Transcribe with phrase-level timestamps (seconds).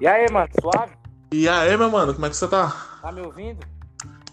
[0.00, 0.92] E aí, mano, suave?
[1.32, 2.98] E aí, meu mano, como é que você tá?
[3.02, 3.60] Tá me ouvindo?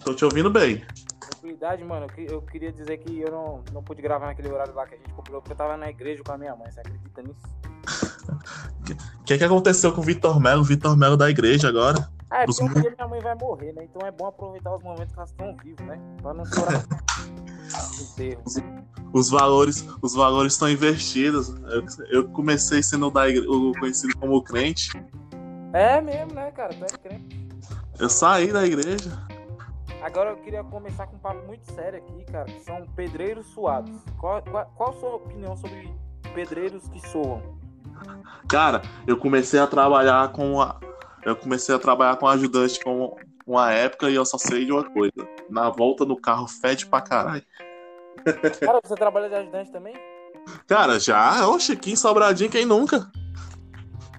[0.03, 0.85] Tô te ouvindo bem.
[1.19, 2.05] Tranquilidade, mano.
[2.05, 4.95] Eu, que- eu queria dizer que eu não, não pude gravar naquele horário lá que
[4.95, 6.71] a gente combinou, porque eu tava na igreja com a minha mãe.
[6.71, 7.39] Você acredita nisso?
[9.19, 10.61] O que, que aconteceu com o Vitor Melo?
[10.61, 12.10] O Vitor Melo da igreja agora?
[12.29, 13.84] Ah, é Os porque um dia minha mãe vai morrer, né?
[13.84, 15.99] Então é bom aproveitar os momentos que elas estão vivas, né?
[16.21, 16.84] Pra não chorar.
[18.02, 18.43] Enterro.
[19.13, 21.49] Os valores os valores estão invertidos.
[21.49, 23.47] Eu, eu comecei sendo da igreja,
[23.79, 24.91] conhecido como crente.
[25.77, 26.73] É mesmo, né, cara?
[26.73, 27.48] Tu é crente.
[27.99, 29.12] Eu saí da igreja.
[30.02, 33.91] Agora eu queria começar com um papo muito sério aqui, cara, que são pedreiros suados.
[34.20, 35.94] Qual, qual, qual a sua opinião sobre
[36.34, 37.44] pedreiros que soam?
[38.50, 40.80] Cara, eu comecei a trabalhar com a,
[41.23, 44.84] eu comecei a trabalhar com ajudante com uma época e eu só sei de uma
[44.84, 45.14] coisa.
[45.48, 47.45] Na volta no carro fede pra caralho.
[48.59, 49.94] Cara, você trabalha de ajudante também?
[50.66, 53.12] Cara, já, oxe, aqui em Sobradinho, quem nunca?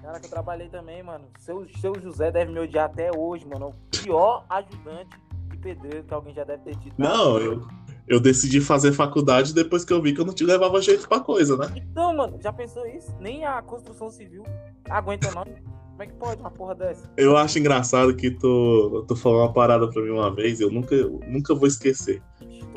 [0.09, 1.25] Cara, que eu trabalhei também, mano.
[1.37, 3.67] Seu, seu José deve me odiar até hoje, mano.
[3.67, 5.15] O pior ajudante
[5.51, 6.95] de pedreiro que alguém já deve ter tido.
[6.97, 7.67] Não, eu,
[8.07, 11.19] eu decidi fazer faculdade depois que eu vi que eu não te levava jeito pra
[11.19, 11.71] coisa, né?
[11.75, 13.13] Então, mano, já pensou isso?
[13.19, 14.43] Nem a construção civil
[14.89, 15.43] aguenta não.
[15.43, 17.07] Como é que pode uma porra dessa?
[17.15, 20.95] Eu acho engraçado que tu, tu falou uma parada pra mim uma vez, eu nunca,
[20.95, 22.19] eu nunca vou esquecer.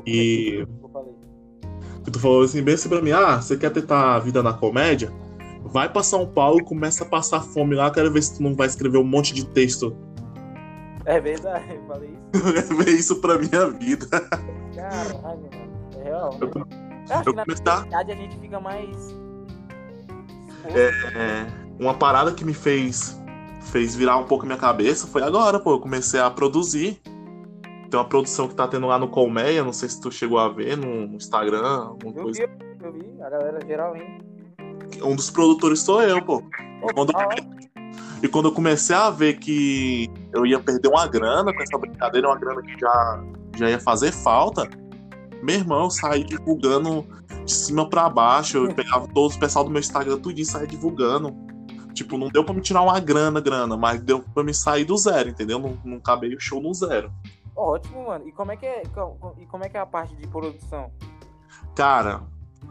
[0.05, 0.67] E-.
[2.05, 4.53] Que tu falou assim, bem assim pra mim, ah, você quer tentar a vida na
[4.53, 5.11] comédia?
[5.73, 8.55] Vai pra São Paulo e começa a passar fome lá, quero ver se tu não
[8.55, 9.97] vai escrever um monte de texto.
[11.07, 12.23] É verdade, eu falei isso.
[12.47, 14.07] Eu levei isso pra minha vida.
[14.75, 15.91] Caralho, mano.
[15.99, 16.39] É real, né?
[16.41, 19.15] Eu- Eu acho eu que na comecei a- verdade a gente fica mais.
[20.67, 21.47] É,
[21.79, 23.19] uma parada que me fez
[23.63, 25.73] fez virar um pouco minha cabeça foi agora, pô.
[25.73, 27.01] Eu comecei a produzir.
[27.91, 30.49] Tem uma produção que tá tendo lá no Colmeia, não sei se tu chegou a
[30.49, 32.47] ver no Instagram, alguma Eu coisa.
[32.47, 34.32] vi, eu vi, a galera geral indo.
[35.03, 36.43] Um dos produtores sou eu, pô.
[36.95, 37.37] Quando- hora.
[38.23, 42.29] E quando eu comecei a ver que eu ia perder uma grana com essa brincadeira,
[42.29, 43.25] uma grana que já,
[43.57, 44.69] já ia fazer falta,
[45.43, 47.05] meu irmão, eu saí divulgando
[47.45, 48.59] de cima pra baixo.
[48.59, 51.35] Eu pegava todos o pessoal do meu Instagram tudo e saía divulgando.
[51.95, 54.97] Tipo, não deu pra me tirar uma grana, grana, mas deu pra me sair do
[54.97, 55.59] zero, entendeu?
[55.59, 57.13] Não, não acabei o show no zero.
[57.57, 58.27] Ótimo, mano.
[58.27, 58.83] E como é que é,
[59.39, 60.91] e como é que é a parte de produção?
[61.75, 62.23] Cara,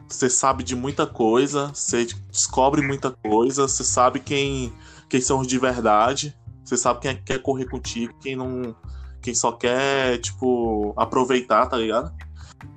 [0.08, 4.74] você sabe de muita coisa, você descobre muita coisa, você sabe quem,
[5.10, 8.76] quem são os de verdade, você sabe quem é que quer correr contigo, quem não.
[9.22, 12.12] Quem só quer, tipo, aproveitar, tá ligado?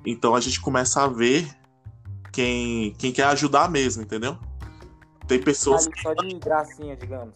[0.05, 1.49] Então a gente começa a ver
[2.31, 4.37] quem, quem quer ajudar mesmo, entendeu?
[5.27, 7.33] Tem pessoas Ali só de gracinha, digamos.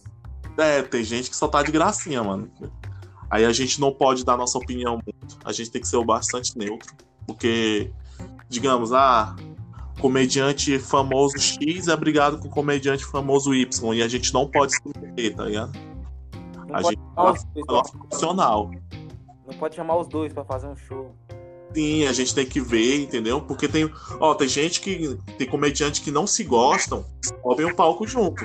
[0.59, 2.51] é, tem gente que só tá de gracinha, mano.
[3.29, 5.37] Aí a gente não pode dar nossa opinião muito.
[5.43, 6.93] A gente tem que ser o bastante neutro.
[7.25, 7.91] Porque,
[8.47, 9.35] digamos, ah,
[9.99, 13.93] comediante famoso X é brigado com comediante famoso Y.
[13.95, 15.71] E a gente não pode se meter, tá ligado?
[16.67, 18.71] Não A gente dois, É nosso profissional.
[19.47, 21.13] não pode chamar os dois pra fazer um show.
[21.73, 23.41] Sim, a gente tem que ver, entendeu?
[23.41, 27.05] Porque tem, ó, tem gente que tem comediante que não se gostam,
[27.43, 28.43] sobem o palco junto.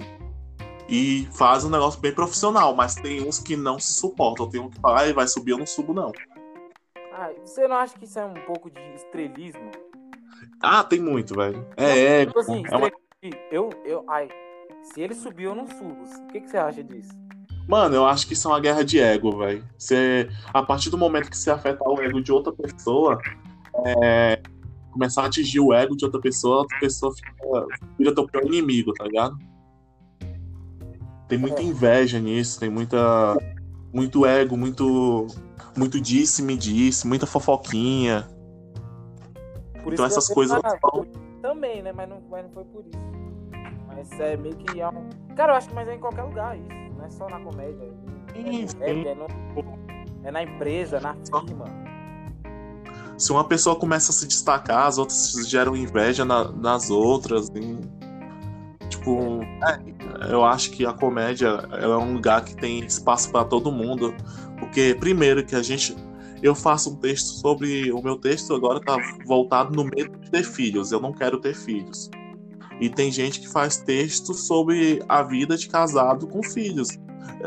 [0.87, 4.51] E faz um negócio bem profissional, mas tem uns que não se suportam.
[4.51, 6.13] Tem um que fala, ai, vai subir, eu não subo, não.
[7.15, 9.71] Ah, você não acha que isso é um pouco de estrelismo?
[10.61, 11.67] Ah, tem muito, velho.
[11.77, 12.27] É, é.
[12.27, 12.91] Tipo assim, é uma-.
[13.51, 14.29] Eu, eu, ai,
[14.83, 16.03] se ele subir, eu não subo.
[16.03, 17.13] O que, que você acha disso?
[17.67, 19.65] Mano, eu acho que isso é uma guerra de ego, velho.
[19.79, 23.19] Você, a partir do momento que você afetar o ego de outra pessoa,
[23.87, 24.39] é,
[24.93, 27.33] começar a atingir o ego de outra pessoa, outra pessoa fica,
[27.99, 29.39] vira teu pior inimigo, tá ligado?
[31.27, 31.65] Tem muita É.
[31.65, 33.37] inveja nisso, tem muita.
[33.93, 35.27] Muito ego, muito.
[35.77, 38.29] Muito disse, me disse, muita fofoquinha.
[39.85, 40.61] Por Então essas coisas-
[41.41, 41.93] Também, né?
[41.93, 43.05] Mas não, mas não foi por isso.
[43.87, 45.09] Mas é meio que é um...
[45.37, 46.69] Cara, eu acho que mas é em qualquer lugar isso.
[46.99, 47.93] Não é só na comédia.
[48.35, 49.27] É, é, no-
[50.25, 51.67] é na empresa, na firma.
[53.17, 57.49] Se uma pessoa começa a se destacar, as outras geram inveja na- nas outras.
[58.89, 63.71] tipo, é, eu acho que a comédia é um lugar que tem espaço para todo
[63.71, 64.15] mundo.
[64.59, 65.95] Porque, primeiro, que a gente.
[66.45, 67.91] Eu faço um texto sobre.
[67.91, 70.93] O meu texto agora tá voltado no medo de ter filhos.
[70.93, 72.11] Eu não quero ter filhos.
[72.79, 76.89] E tem gente que faz texto sobre a vida de casado com filhos.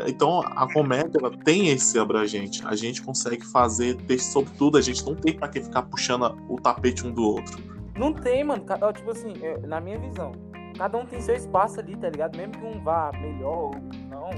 [0.08, 2.66] Então a comédia ela tem esse abrangente.
[2.66, 4.80] A gente consegue fazer texto sobre tudo.
[4.80, 7.62] A gente não tem pra que ficar puxando o tapete um do outro.
[7.96, 8.66] Não tem, mano.
[8.96, 10.32] Tipo assim, eu- na minha visão,
[10.76, 12.36] cada um tem seu espaço ali, tá ligado?
[12.36, 13.72] Mesmo que um vá melhor ou
[14.10, 14.32] não,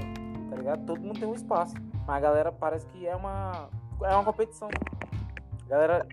[0.50, 0.84] tá ligado?
[0.84, 1.72] Todo mundo tem um espaço.
[2.06, 3.70] Mas a galera parece que é uma.
[4.02, 4.68] É uma competição.
[5.68, 6.06] Galera.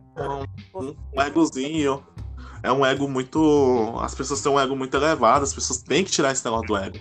[0.76, 2.04] Um, um egozinho.
[2.62, 3.98] É um ego muito.
[4.02, 5.44] As pessoas têm um ego muito elevado.
[5.44, 7.00] As pessoas têm que tirar esse negócio do ego.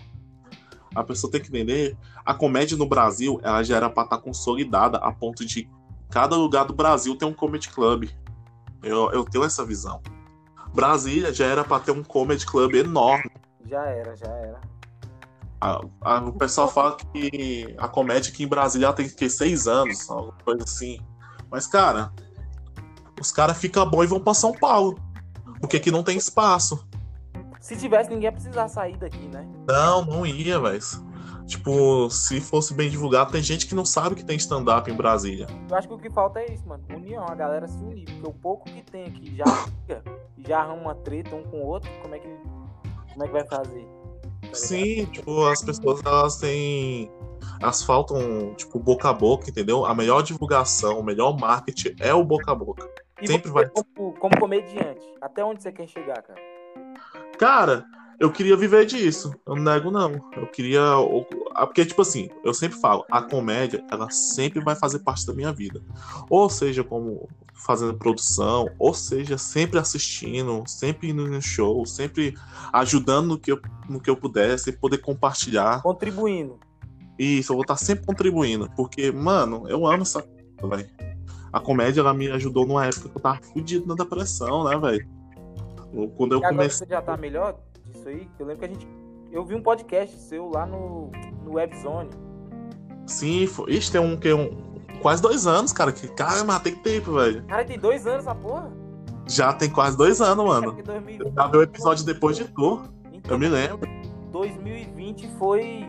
[0.94, 4.96] a pessoa tem que entender, a comédia no Brasil, ela já era pra estar consolidada
[4.98, 5.68] a ponto de
[6.10, 8.08] cada lugar do Brasil ter um comedy club.
[8.82, 10.00] Eu, eu tenho essa visão.
[10.74, 13.30] Brasília já era pra ter um comedy club enorme.
[13.64, 14.60] Já era, já era.
[15.60, 19.66] A- a- o pessoal fala que a comédia aqui em Brasília tem que ter seis
[19.66, 20.98] anos, alguma coisa assim.
[21.50, 22.12] Mas, cara,
[23.20, 24.98] os caras ficam bons e vão pra São Paulo.
[25.60, 26.86] Porque aqui não tem espaço.
[27.60, 29.48] Se tivesse, ninguém ia precisar sair daqui, né?
[29.66, 30.80] Não, não ia, velho.
[31.46, 35.46] Tipo, se fosse bem divulgado, tem gente que não sabe que tem stand-up em Brasília.
[35.70, 36.84] Eu acho que o que falta é isso, mano.
[36.94, 38.04] União, a galera se unir.
[38.04, 40.02] Porque o pouco que tem aqui já fica,
[40.46, 42.28] já arruma uma treta um com o outro, como é que,
[43.12, 43.88] como é que vai fazer?
[44.56, 47.10] Sim, tipo, as pessoas elas têm.
[47.60, 49.86] Elas faltam, tipo, boca a boca, entendeu?
[49.86, 52.88] A melhor divulgação, o melhor marketing é o boca a boca.
[53.20, 56.40] E sempre vai- Como, como comediante, até onde você quer chegar, cara?
[57.38, 57.84] Cara,
[58.18, 59.34] eu queria viver disso.
[59.46, 60.12] Eu não nego, não.
[60.36, 60.82] Eu queria.
[61.54, 65.32] ah, Porque, tipo assim, eu sempre falo, a comédia, ela sempre vai fazer parte da
[65.34, 65.82] minha vida.
[66.28, 72.36] Ou seja, como fazendo produção, ou seja, sempre assistindo, sempre indo no show, sempre
[72.72, 75.82] ajudando no que eu, no que eu puder, sempre poder compartilhar.
[75.82, 76.58] Contribuindo.
[77.18, 78.70] Isso, eu vou estar sempre contribuindo.
[78.76, 80.90] Porque, mano, eu amo essa coisa, velho.
[81.52, 85.08] A comédia, ela me ajudou numa época que eu tava fudido na depressão, né, velho?
[86.16, 86.86] Quando eu e agora comecei.
[86.86, 88.28] você já tá melhor disso aí?
[88.38, 88.86] Eu lembro que a gente.
[89.32, 91.10] Eu vi um podcast seu lá no,
[91.42, 92.10] no Webzone.
[93.06, 93.72] Sim, foi...
[93.72, 94.75] Ixi, tem um que um
[95.06, 95.92] quase dois anos, cara.
[95.92, 97.44] Que cara, mas tem tempo, velho.
[97.44, 98.72] Cara, tem dois anos a porra.
[99.28, 100.72] Já tem quase dois anos, mano.
[100.72, 102.82] porque 2020 Eu gravei o episódio depois de tu.
[103.12, 103.88] Então, Eu me lembro.
[104.32, 105.86] 2020 foi.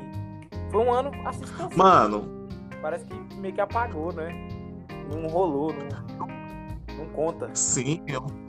[0.71, 1.41] Foi um ano assim.
[1.75, 2.47] Mano,
[2.79, 4.29] Parece que meio que apagou, né?
[5.11, 6.27] Não rolou, não,
[6.95, 7.49] não conta.
[7.55, 8.03] sim,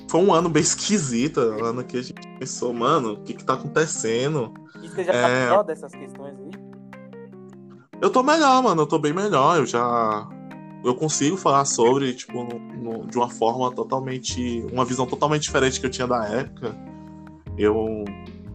[0.07, 1.41] foi um ano bem esquisito.
[1.41, 4.53] Um ano que a gente pensou, mano, o que que tá acontecendo?
[4.83, 5.45] E você já tá É.
[5.45, 6.51] melhor dessas questões aí?
[8.03, 8.83] Eu tô melhor, mano.
[8.83, 9.57] Eu tô bem melhor.
[9.57, 10.29] Eu já.
[10.85, 14.65] Eu consigo falar sobre, tipo, no- no- de uma forma totalmente.
[14.73, 16.75] Uma visão totalmente diferente que eu tinha da época.
[17.57, 18.05] Eu,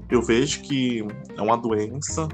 [0.09, 1.05] eu vejo que
[1.35, 2.27] é uma doença.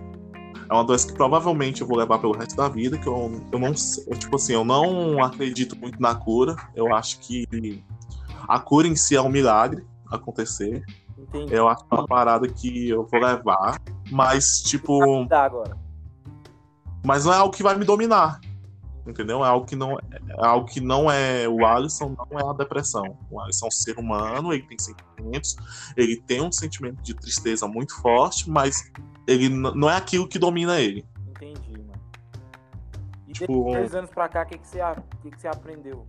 [0.69, 2.97] É uma doença que provavelmente eu vou levar pelo resto da vida.
[2.99, 3.71] Que eu, eu não.
[4.07, 6.55] eu, tipo assim, eu não acredito muito na cura.
[6.75, 7.47] Eu acho que
[8.47, 10.83] a cura em si é um milagre acontecer.
[11.17, 11.53] Entendi.
[11.53, 13.81] Eu acho que é uma parada que eu vou levar.
[14.11, 15.01] Mas, tipo.
[15.33, 15.75] Agora.
[17.03, 18.39] mas não é algo que vai me dominar.
[19.09, 19.43] Entendeu?
[19.43, 19.99] É algo que não é
[20.37, 23.17] algo que não é o Alisson, não é a depressão.
[23.29, 25.55] O Alisson é um ser humano, ele tem sentimentos,
[25.97, 28.91] ele tem um sentimento de tristeza muito forte, mas
[29.27, 31.05] ele não é aquilo que domina ele.
[31.29, 31.99] Entendi, mano.
[33.27, 34.79] E Tipo- desde dois anos pra cá, o que, que, você,
[35.21, 36.07] que, que você aprendeu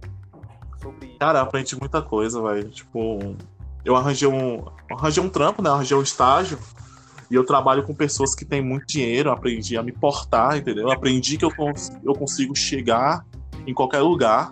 [0.81, 1.19] sobre isso?
[1.19, 2.71] Cara, eu aprendi muita coisa, velho.
[2.71, 3.37] Tipo,
[3.85, 5.71] eu arranjei um, arranjei um trampo, né?
[5.71, 6.59] Eu arranjei um estágio.
[7.31, 10.85] E eu trabalho com pessoas que têm muito dinheiro, aprendi a me portar, entendeu?
[10.89, 13.25] Eu aprendi que eu, cons- eu consigo chegar
[13.67, 14.51] em qualquer lugar.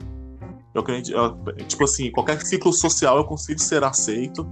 [0.73, 4.47] Eu eu- tipo assim, qualquer ciclo social eu consigo ser aceito.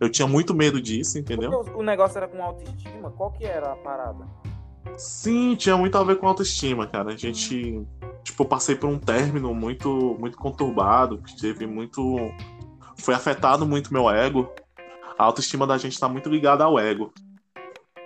[0.00, 1.50] Eu tinha muito medo disso, entendeu?
[1.50, 3.10] Porque o, o negócio era com autoestima?
[3.10, 4.24] Qual que era a parada?
[4.96, 7.12] Sim, tinha muito a ver com autoestima, cara.
[7.12, 7.84] A gente,
[8.24, 12.16] tipo, eu passei por um término muito, muito conturbado, que teve muito,
[12.96, 14.48] foi afetado muito meu ego.
[15.18, 17.12] A autoestima da gente tá muito ligada ao ego.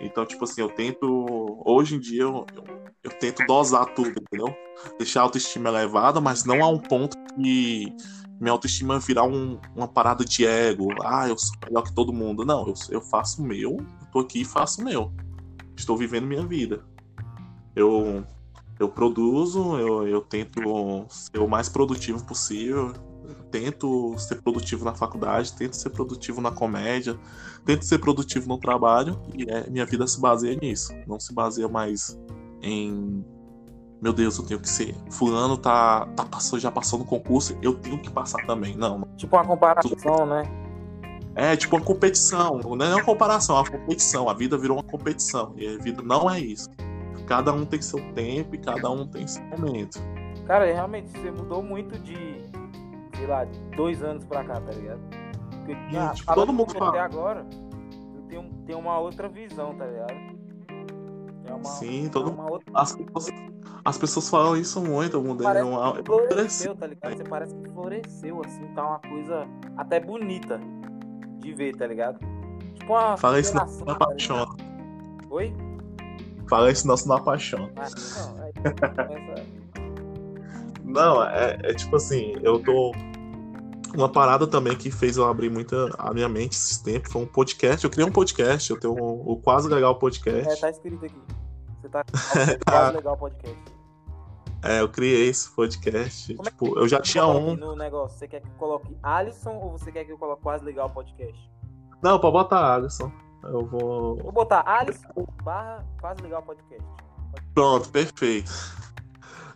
[0.03, 2.65] Então, tipo assim, eu tento, hoje em dia eu, eu,
[3.05, 4.55] eu tento dosar tudo, entendeu?
[4.99, 7.95] Deixar a autoestima elevada, mas não a um ponto que
[8.41, 10.89] minha autoestima virar um- uma parada de ego.
[11.05, 12.45] Ah, eu sou melhor que todo mundo.
[12.45, 15.13] Não, eu, eu faço o meu, eu tô aqui e faço o meu
[15.77, 16.85] estou vivendo minha vida.
[17.75, 18.25] Eu,
[18.79, 20.61] eu produzo, eu, eu tento
[21.09, 22.93] ser o mais produtivo possível,
[23.53, 27.17] tento ser produtivo na faculdade, tento ser produtivo na comédia,
[27.65, 30.93] tento ser produtivo no trabalho e é, minha vida se baseia nisso.
[31.07, 32.19] Não se baseia mais
[32.63, 33.25] em
[34.01, 34.97] meu Deus, eu tenho que ser.
[35.13, 38.77] Fulano tá, tá passou, já passou no concurso, eu tenho que passar também.
[38.77, 40.43] Não, Tipo uma comparação, né?
[41.35, 44.29] é tipo uma competição, não é uma comparação, é uma competição.
[44.29, 45.55] A vida virou uma competição.
[45.57, 46.69] E a vida não é isso.
[47.27, 50.01] Cada um tem seu tempo e cada um tem seu momento.
[50.47, 52.17] Cara, realmente você mudou muito de,
[53.23, 55.01] sei lá, dois anos pra cá, tá ligado?
[55.51, 56.91] Porque, E, ah, tipo, falando todo mundo fala.
[56.91, 57.47] você agora,
[58.17, 60.15] eu tenho, tenho uma outra visão, tá ligado?
[61.47, 63.29] É uma, Sim, é todo uma outra As pessoas,
[63.85, 65.47] as pessoas falam isso muito, eu mudei.
[65.47, 67.17] Parece uma- que floresceu, tá ligado?
[67.17, 70.61] Você parece que floresceu, assim, tá uma coisa até bonita
[71.39, 72.19] de ver, tá ligado?
[72.75, 74.47] Tipo uma Fala isso não não tá apaixona.
[75.31, 75.53] Oi?
[76.49, 77.71] Fala isso não, não apaixona.
[77.77, 77.87] Ah,
[78.37, 79.63] não, aí começa...
[80.85, 82.93] Não, é, é tipo assim, eu tô.
[83.95, 87.27] Uma parada também que fez eu abrir muita a minha mente esses tempos foi um
[87.27, 87.85] podcast.
[87.85, 90.61] Eu criei um podcast, eu tenho o Quase Legal É, Podcast.
[90.61, 91.23] tá escrito aqui.
[91.81, 92.05] Você tá
[92.67, 93.59] quase legal podcast.
[94.65, 96.35] É, eu criei esse podcast.
[96.35, 97.57] Como é tipo, eu já tinha um.
[97.57, 100.65] No negócio, você quer que eu coloque Alisson ou você quer que eu coloque quase
[100.65, 101.51] legal podcast?
[102.03, 103.11] Não, pode botar Alisson.
[103.43, 104.17] Eu vou.
[104.19, 106.85] Vou botar Alisson barra quase legal podcast.
[107.55, 108.53] Pronto, perfeito.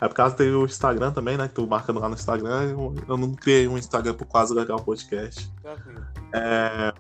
[0.01, 1.49] É por causa tem o Instagram também, né?
[1.49, 2.65] Que tu marca lá no Instagram.
[2.71, 5.51] Eu, eu não criei um Instagram pro Quase Legal Podcast.
[5.63, 6.03] Tranquilo.
[6.35, 6.93] É,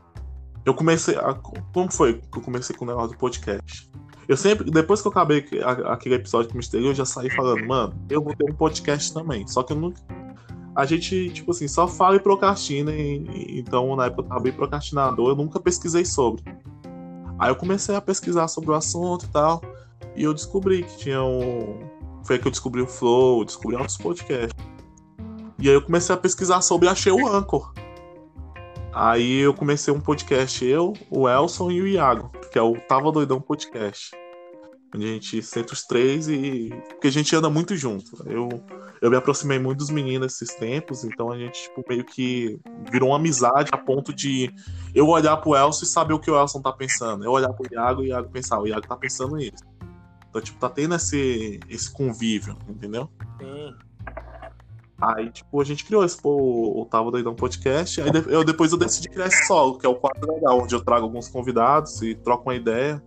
[0.64, 1.14] eu comecei.
[1.16, 3.90] A, como foi que eu comecei com o negócio do podcast?
[4.26, 7.30] Eu sempre, depois que eu acabei que- aquele episódio que me estreou, eu já saí
[7.30, 9.46] falando, mano, eu vou ter um podcast também.
[9.46, 10.00] Só que eu nunca.
[10.74, 12.92] A gente, tipo assim, só fala e procrastina.
[12.92, 16.42] E, e- então, na época eu tava bem procrastinador, eu nunca pesquisei sobre.
[17.38, 19.60] Aí eu comecei a pesquisar sobre o assunto e tal.
[20.16, 21.94] E eu descobri que tinha um.
[22.26, 24.52] Foi aí que eu descobri o Flow, descobri outros podcasts.
[25.60, 27.72] E aí eu comecei a pesquisar sobre achei o Anchor.
[28.92, 33.12] Aí eu comecei um podcast, eu, o Elson e o Iago, que é o Tava
[33.12, 34.10] Doidão Podcast.
[34.94, 36.70] Onde a gente senta os três e.
[36.88, 38.10] Porque a gente anda muito junto.
[38.26, 38.48] Eu,
[39.02, 42.58] eu me aproximei muito dos meninos esses tempos, então a gente, tipo, meio que
[42.90, 44.50] virou uma amizade a ponto de
[44.94, 47.24] eu olhar pro Elson e saber o que o Elson tá pensando.
[47.24, 49.62] Eu olhar pro Iago e o Iago pensar, o Iago tá pensando nisso.
[50.36, 53.08] Então, tipo, tá tendo esse, esse convívio, entendeu?
[53.38, 53.74] Sim.
[55.00, 58.02] Aí, tipo, a gente criou esse pô, o Tava Doidão Podcast.
[58.02, 60.84] Aí eu, depois eu decidi criar esse solo, que é o quadro legal, onde eu
[60.84, 63.02] trago alguns convidados e troco uma ideia.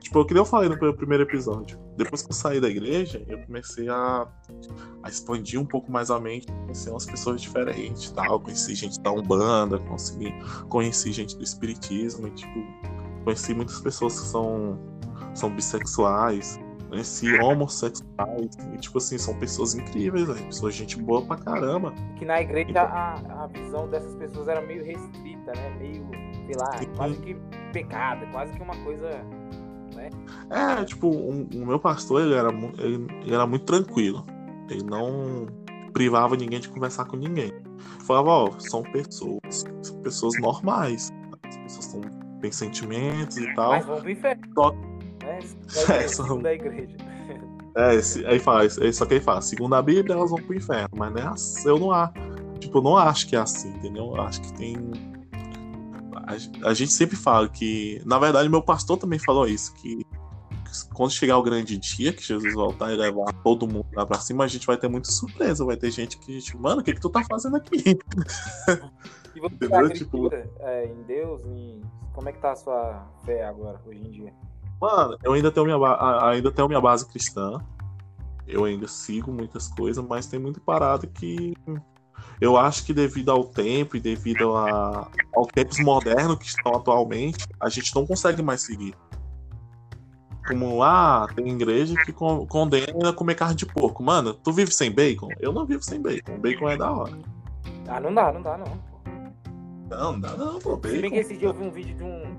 [0.00, 1.78] Tipo, o que eu falei no pr- primeiro episódio.
[1.96, 4.26] Depois que eu saí da igreja, eu comecei a,
[5.00, 8.40] a expandir um pouco mais a mente, conhecer umas pessoas diferentes tal.
[8.40, 10.34] Conheci gente da Umbanda, consegui,
[10.68, 12.64] conheci gente do Espiritismo e, tipo,
[13.22, 14.78] conheci muitas pessoas que são,
[15.34, 16.58] são bissexuais.
[16.94, 20.46] Conheci homossexuais e, tipo assim, são pessoas incríveis, velho.
[20.46, 21.92] Pessoas, gente boa pra caramba.
[22.16, 25.76] Que na igreja a, a visão dessas pessoas era meio restrita, né?
[25.78, 26.08] Meio,
[26.46, 26.86] sei lá, Sim.
[26.96, 27.36] quase que
[27.72, 29.10] pecado, quase que uma coisa.
[30.50, 34.24] É, tipo, um- o meu pastor, ele era, ele, ele era muito tranquilo.
[34.70, 35.46] Ele não
[35.92, 37.52] privava ninguém de conversar com ninguém.
[38.06, 41.10] Falava, ó, são pessoas, são pessoas normais.
[41.48, 42.00] As pessoas tão,
[42.40, 43.72] têm sentimentos e tal.
[43.72, 44.42] Mas vão pro inferno.
[44.54, 44.74] Só-
[45.24, 45.38] Né?
[46.04, 46.96] É, são- Segundo a igreja.
[47.76, 50.54] É, esse- aí fala, é só que ele fala, segundo a Bíblia, elas vão pro
[50.54, 52.12] inferno, mas não é assim, eu não acho.
[52.60, 54.04] Tipo, eu não acho que é assim, entendeu?
[54.14, 54.76] Eu acho que tem.
[56.62, 58.00] A, a gente sempre fala que.
[58.06, 60.04] Na verdade, meu pastor também falou isso, que
[60.92, 64.44] quando chegar o grande dia, que Jesus voltar e levar todo mundo lá pra cima,
[64.44, 65.64] a gente vai ter muita surpresa.
[65.64, 67.76] Vai ter gente que, tipo, mano, o que, que tu tá fazendo aqui?
[69.34, 69.80] E você Entendeu?
[69.86, 71.42] acredita é, em Deus?
[71.44, 71.82] Em...
[72.12, 74.32] Como é que tá a sua fé agora, hoje em dia?
[74.80, 77.58] Mano, eu ainda tenho minha, ba- ainda tenho minha base cristã.
[78.46, 81.54] Eu ainda sigo muitas coisas, mas tem muita parada que
[82.40, 87.46] eu acho que devido ao tempo e devido a, aos tempos modernos que estão atualmente,
[87.58, 88.94] a gente não consegue mais seguir.
[90.46, 94.02] Como lá, tem igreja que con- condena comer carne de porco.
[94.02, 95.30] Mano, tu vive sem bacon?
[95.40, 96.38] Eu não vivo sem bacon.
[96.38, 97.18] Bacon é da hora.
[97.88, 98.66] Ah, não dá, não dá, não.
[99.88, 100.74] Não, não dá não, pô.
[100.74, 101.16] Se bem que Bacon.
[101.16, 102.36] esse dia eu vi um vídeo de um.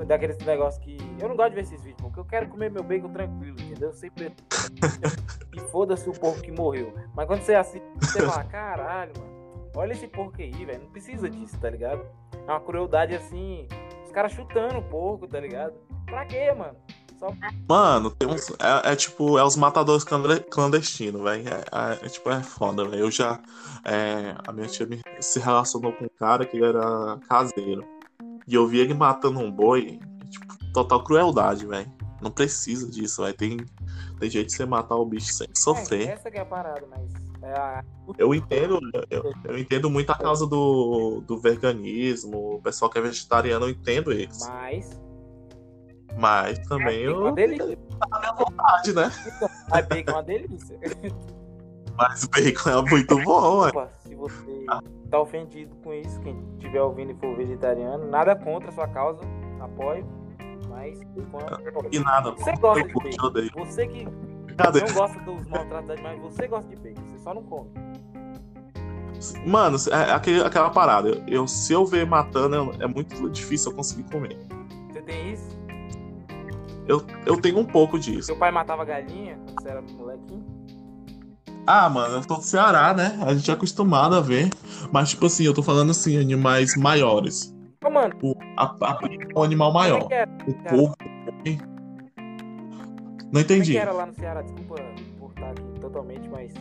[0.00, 0.96] De daqueles negócios que.
[1.20, 3.88] Eu não gosto de ver esses vídeos, porque eu quero comer meu bacon tranquilo, entendeu?
[3.90, 4.34] Eu sempre.
[5.54, 6.94] e foda-se o porco que morreu.
[7.14, 9.32] Mas quando você assiste, você fala, caralho, mano.
[9.74, 10.82] Olha esse porco aí, velho.
[10.82, 12.02] Não precisa disso, tá ligado?
[12.46, 13.66] É uma crueldade assim.
[14.04, 15.72] Os caras chutando o porco, tá ligado?
[16.04, 16.76] Pra quê, mano?
[17.18, 17.32] Só
[17.68, 18.50] Mano, tem uns.
[18.60, 20.04] É, é tipo, é os matadores
[20.50, 21.48] clandestinos, velho.
[21.48, 21.52] É,
[22.02, 23.04] é- é tipo, é foda, velho.
[23.04, 23.40] Eu já.
[23.84, 27.84] é, a minha tia me- se relacionou com um cara que ele era caseiro.
[28.46, 30.00] E eu vi ele matando um boi.
[30.28, 31.90] Tipo, total crueldade, velho.
[32.20, 33.34] Não precisa disso, velho.
[33.36, 33.56] Tem,
[34.18, 36.08] tem jeito de você matar o bicho sem É, sofrer.
[36.08, 37.10] essa que é a parada, mas.
[37.42, 37.84] É a...
[38.16, 38.78] Eu entendo,
[39.10, 43.70] eu, eu entendo muito a causa do, do veganismo, o pessoal que é vegetariano, eu
[43.70, 44.46] entendo eles.
[44.48, 45.00] Mas.
[46.16, 47.34] Mas também Bacon é eu.
[47.34, 47.78] delícia.
[48.38, 49.10] vontade, né?
[49.70, 50.78] Mas bacon é uma delícia.
[51.96, 53.72] Mas bacon é muito bom, ué.
[54.28, 54.66] Você
[55.10, 59.20] tá ofendido com isso, quem estiver ouvindo e for vegetariano, nada contra a sua causa,
[59.60, 60.06] apoio.
[60.68, 61.04] Mas é
[61.92, 63.64] E nada, Você gosta de bacon.
[63.64, 67.70] Você que não gosta dos maltratos animais, você gosta de bacon, você só não come.
[69.46, 71.08] Mano, é aquele- aquela parada.
[71.08, 74.36] Eu, eu- se eu ver matando, eu- é muito difícil eu conseguir comer.
[74.90, 75.56] Você tem isso?
[76.88, 78.22] Eu, eu tenho um pouco disso.
[78.26, 80.44] Seu pai matava galinha quando você era molequinho?
[81.66, 83.18] Ah, mano, eu tô do Ceará, né?
[83.24, 84.50] A gente é acostumado a ver.
[84.90, 87.54] Mas, tipo assim, eu tô falando assim, animais maiores.
[87.84, 88.98] Ô, mano, O, a, a,
[89.36, 90.08] um animal como é maior.
[90.46, 90.96] O porco.
[91.04, 93.72] Não Como é entendi.
[93.72, 94.42] que era lá no Ceará?
[94.42, 94.74] Desculpa
[95.18, 96.52] por estar aqui totalmente, mas.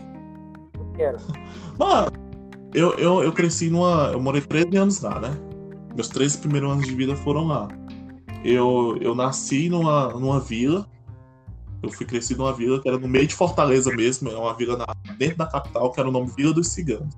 [0.77, 1.17] Como que era?
[1.77, 2.11] Mano,
[2.73, 4.09] eu, eu, eu cresci numa.
[4.13, 5.31] Eu morei 13 anos lá, né?
[5.95, 7.67] Meus 13 primeiros anos de vida foram lá.
[8.43, 10.87] Eu, eu nasci numa, numa vila
[11.81, 14.77] Eu fui crescido numa vila que era no meio de Fortaleza mesmo, é uma vila
[14.77, 14.85] na,
[15.15, 17.15] dentro da capital, que era o nome Vila dos Ciganos.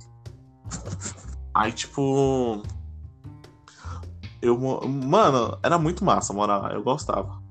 [1.54, 2.64] Aí, tipo.
[4.42, 7.42] Eu, mano, era muito massa morar, eu gostava.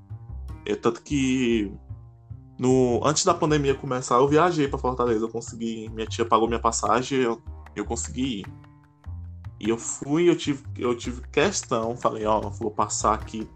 [0.65, 1.71] Eu, tanto que
[2.59, 5.25] no, antes da pandemia começar, eu viajei para Fortaleza.
[5.25, 5.89] Eu consegui.
[5.89, 7.41] Minha tia pagou minha passagem, eu,
[7.75, 8.45] eu consegui ir.
[9.59, 13.47] E eu fui, eu tive, eu tive questão, falei, ó, vou passar aqui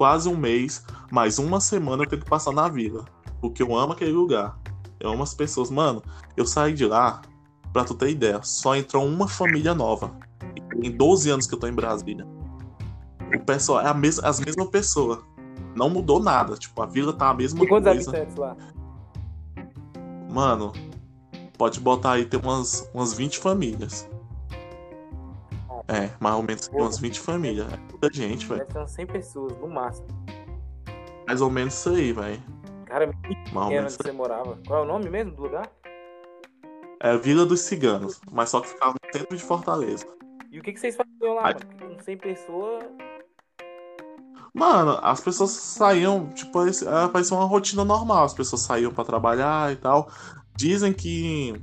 [0.00, 3.04] quase um mês, mais uma semana eu tenho que passar na vila.
[3.38, 4.58] Porque eu amo aquele lugar.
[4.98, 5.70] Eu amo as pessoas.
[5.70, 6.02] Mano,
[6.38, 7.20] eu saí de lá,
[7.70, 10.10] pra tu ter ideia, só entrou uma família nova.
[10.82, 12.26] Em 12 anos que eu tô em Brasília.
[13.36, 15.18] O pessoal é a mes as mesmas pessoas.
[15.76, 16.54] Não mudou nada.
[16.54, 18.10] Tipo, a vila tá a mesma E quantos coisa.
[18.10, 18.56] habitantes lá?
[20.30, 20.72] Mano,
[21.58, 24.08] pode botar aí, tem umas, umas 20 famílias.
[25.90, 27.72] É, mais ou menos tem umas 20 famílias.
[27.72, 28.60] É muita gente, velho.
[28.60, 30.06] Deve ter umas 100 pessoas, no máximo.
[31.26, 32.42] Mais ou menos isso aí, velho.
[32.86, 33.06] Cara,
[33.52, 34.10] Mais ou menos onde aí.
[34.10, 34.58] você morava.
[34.66, 35.68] Qual é o nome mesmo do lugar?
[37.00, 40.06] É Vila dos Ciganos, mas só que ficava no centro de Fortaleza.
[40.52, 41.54] E o que, que vocês faziam lá, Ai.
[41.54, 41.94] mano?
[41.96, 42.84] Com 100 pessoas.
[44.52, 48.24] Mano, as pessoas saíam, tipo, parecia é, parecia uma rotina normal.
[48.24, 50.10] As pessoas saíam pra trabalhar e tal.
[50.56, 51.54] Dizem que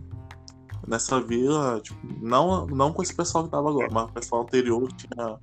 [0.88, 4.92] nessa vila, tipo, não, não com esse pessoal que tava agora, mas o pessoal anterior
[4.94, 5.38] tinha,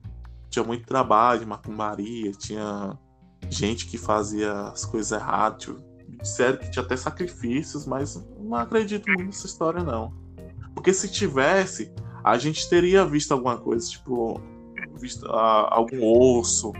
[0.48, 2.98] tinha muito trabalho de macumbaria, tinha
[3.50, 5.64] gente que fazia as coisas erradas.
[5.64, 5.82] Tipo,
[6.22, 10.12] disseram que tinha até sacrifícios, mas não acredito muito nessa história, não.
[10.74, 14.40] Porque se tivesse, a gente teria visto alguma coisa, tipo,
[14.98, 16.72] visto ah, algum osso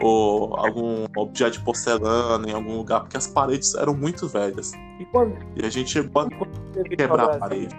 [0.00, 4.72] ou algum objeto de porcelana em algum lugar, porque as paredes eram muito velhas.
[4.98, 6.28] E quando E a gente chegou a
[6.96, 7.74] quebrar a parede.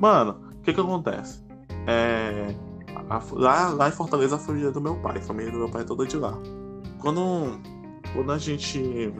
[0.00, 1.42] Mano, o que que acontece?
[1.86, 2.54] É,
[3.08, 5.82] a- lá, lá em Fortaleza a família do meu pai, a família do meu pai
[5.82, 6.36] é toda de lá.
[7.00, 7.58] Quando,
[8.14, 9.12] quando a gente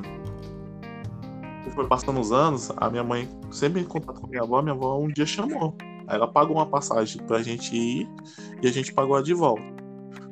[1.75, 4.75] foi passando os anos, a minha mãe sempre em contato com a minha avó, minha
[4.75, 5.77] avó um dia chamou.
[6.07, 8.09] Aí ela pagou uma passagem pra gente ir
[8.63, 9.63] e a gente pagou a de volta.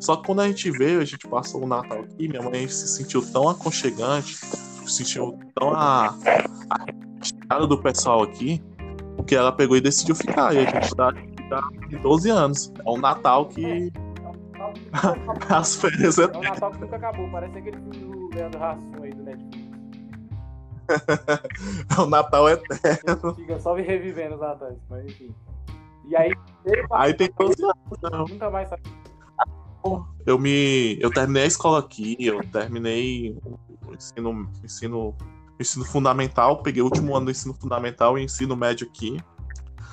[0.00, 2.88] Só que quando a gente veio, a gente passou o Natal aqui, minha mãe se
[2.88, 6.14] sentiu tão aconchegante, se sentiu tão a,
[7.48, 8.62] a do pessoal aqui,
[9.26, 10.54] que ela pegou e decidiu ficar.
[10.54, 11.12] E a gente tá
[11.52, 12.72] há 12 anos.
[12.84, 13.92] É um Natal que
[15.48, 17.28] as férias é É um Natal que nunca acabou.
[17.30, 19.66] Parece aquele filme do Leandro Hassum aí do Netflix.
[21.98, 23.34] é um Natal eterno.
[23.34, 25.34] Fica só me revivendo os Natais, mas enfim.
[26.08, 26.32] E aí,
[26.92, 27.76] Aí tem 12 anos.
[28.02, 28.24] não.
[28.26, 28.82] nunca mais sabe.
[30.24, 30.98] Eu me.
[31.00, 33.36] Eu terminei a escola aqui, eu terminei
[33.86, 35.14] o ensino, ensino,
[35.58, 39.18] ensino fundamental, peguei o último ano do ensino fundamental e ensino médio aqui.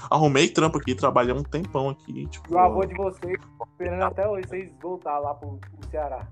[0.10, 2.28] Arrumei trampo aqui, trabalhei um tempão aqui.
[2.28, 3.38] Tipo, O avô de vocês,
[3.71, 6.28] esperando até hoje vocês voltar lá pro, pro Ceará.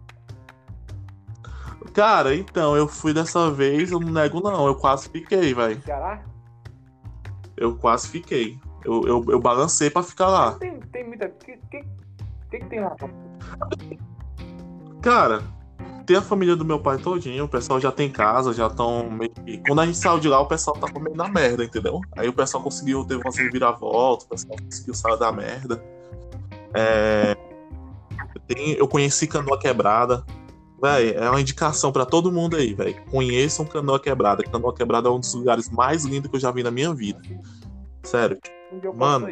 [1.93, 5.81] Cara, então, eu fui dessa vez, eu não nego não, eu quase fiquei, velho.
[5.81, 6.23] Ceará?
[7.57, 8.59] Eu quase fiquei.
[8.83, 10.53] Eu, eu, eu balancei pra ficar lá.
[10.55, 11.27] Tem, tem muita.
[11.27, 11.83] O que, que,
[12.49, 12.95] que, que tem lá?
[15.01, 15.43] Cara,
[16.05, 19.31] tem a família do meu pai todinho, o pessoal já tem casa, já estão meio
[19.31, 19.57] que...
[19.67, 22.01] Quando a gente saiu de lá, o pessoal tava meio na merda, entendeu?
[22.17, 25.83] Aí o pessoal conseguiu, teve umas reviravoltas, o pessoal conseguiu sair da merda.
[26.73, 27.35] É...
[28.47, 30.25] tem- eu conheci Canoa Quebrada.
[30.81, 32.95] Véi, é uma indicação pra todo mundo aí, velho.
[33.11, 34.43] Conheçam Canoa Quebrada.
[34.43, 37.21] Canoa Quebrada é um dos lugares mais lindos que eu já vi na minha vida.
[38.03, 38.39] Sério.
[38.95, 39.27] Mano.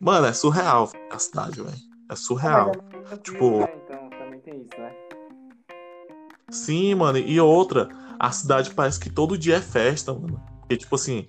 [0.00, 1.76] Mano, é surreal a cidade, velho.
[2.08, 2.72] É surreal.
[3.10, 3.68] É tipo-
[6.54, 7.18] Sim, mano.
[7.18, 7.88] E outra,
[8.18, 10.40] a cidade parece que todo dia é festa, mano.
[10.60, 11.26] Porque, tipo assim,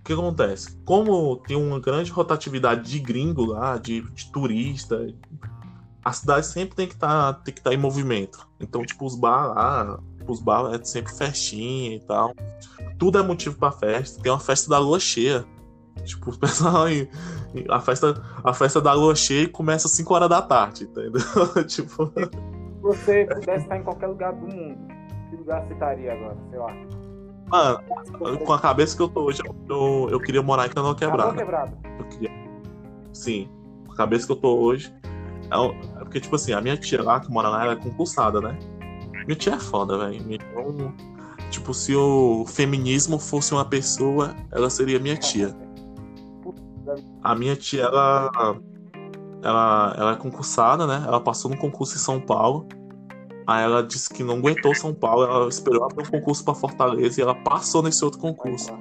[0.00, 0.76] o que acontece?
[0.84, 5.06] Como tem uma grande rotatividade de gringo lá, de, de turista,
[6.04, 8.46] a cidade sempre tem que estar tem que tá em movimento.
[8.60, 12.34] Então, tipo, os bar lá, os bar é sempre festinha e tal.
[12.98, 14.22] Tudo é motivo pra festa.
[14.22, 15.44] Tem uma festa da lua cheia.
[16.04, 16.88] Tipo, o pessoal.
[16.88, 17.08] em-
[17.68, 21.20] A festa, a festa da lua cheia começa às 5 horas da tarde, entendeu?
[21.66, 22.12] tipo.
[22.84, 24.76] Se você pudesse estar em qualquer lugar do mundo,
[25.30, 26.36] que lugar você estaria agora?
[26.50, 26.76] Sei lá.
[27.48, 31.16] Mano, com a cabeça que eu tô hoje, eu, eu queria morar em Canoa Acabou
[31.16, 31.38] Quebrada.
[31.38, 31.78] quebrado.
[31.98, 32.30] Eu queria.
[33.10, 33.48] Sim,
[33.86, 34.94] com a cabeça que eu tô hoje.
[35.50, 38.38] É, é porque, tipo assim, a minha tia lá, que mora lá, ela é concursada,
[38.38, 38.58] né?
[39.24, 40.22] Minha tia é foda, velho.
[40.34, 40.94] Então,
[41.50, 45.56] tipo, se o feminismo fosse uma pessoa, ela seria minha tia.
[47.22, 48.60] A minha tia, ela.
[49.44, 51.04] Ela, ela é concursada, né?
[51.06, 52.66] Ela passou no concurso em São Paulo.
[53.46, 57.20] Aí ela disse que não aguentou São Paulo, ela esperou abrir um concurso pra Fortaleza
[57.20, 58.72] e ela passou nesse outro concurso.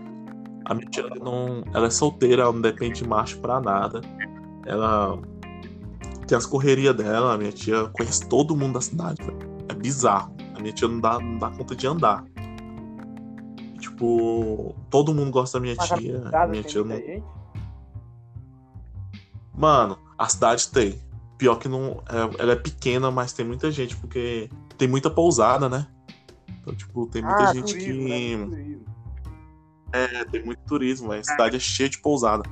[0.63, 3.99] A minha tia ela não, ela é solteira, ela não depende de macho pra nada.
[4.65, 5.19] Ela
[6.25, 9.37] tem as correrias dela, a minha tia conhece todo mundo da cidade, velho.
[9.67, 12.23] É bizarro, é minha tia não dá, não dá conta de andar.
[13.73, 16.23] E, tipo, todo mundo gosta da minha Mas tia.
[16.49, 17.43] Minha tia não.
[19.55, 21.01] Mano, a cidade tem.
[21.37, 22.01] Pior que não.
[22.09, 25.85] é- ela é pequena, mas tem muita gente, porque tem muita pousada, né?
[26.61, 28.09] Então, tipo, tem muita ah, gente turismo, que.
[28.09, 28.37] né?
[28.37, 28.85] Muito turismo.
[29.91, 31.11] É, tem muito turismo.
[31.11, 32.43] A cidade é cheia de pousada.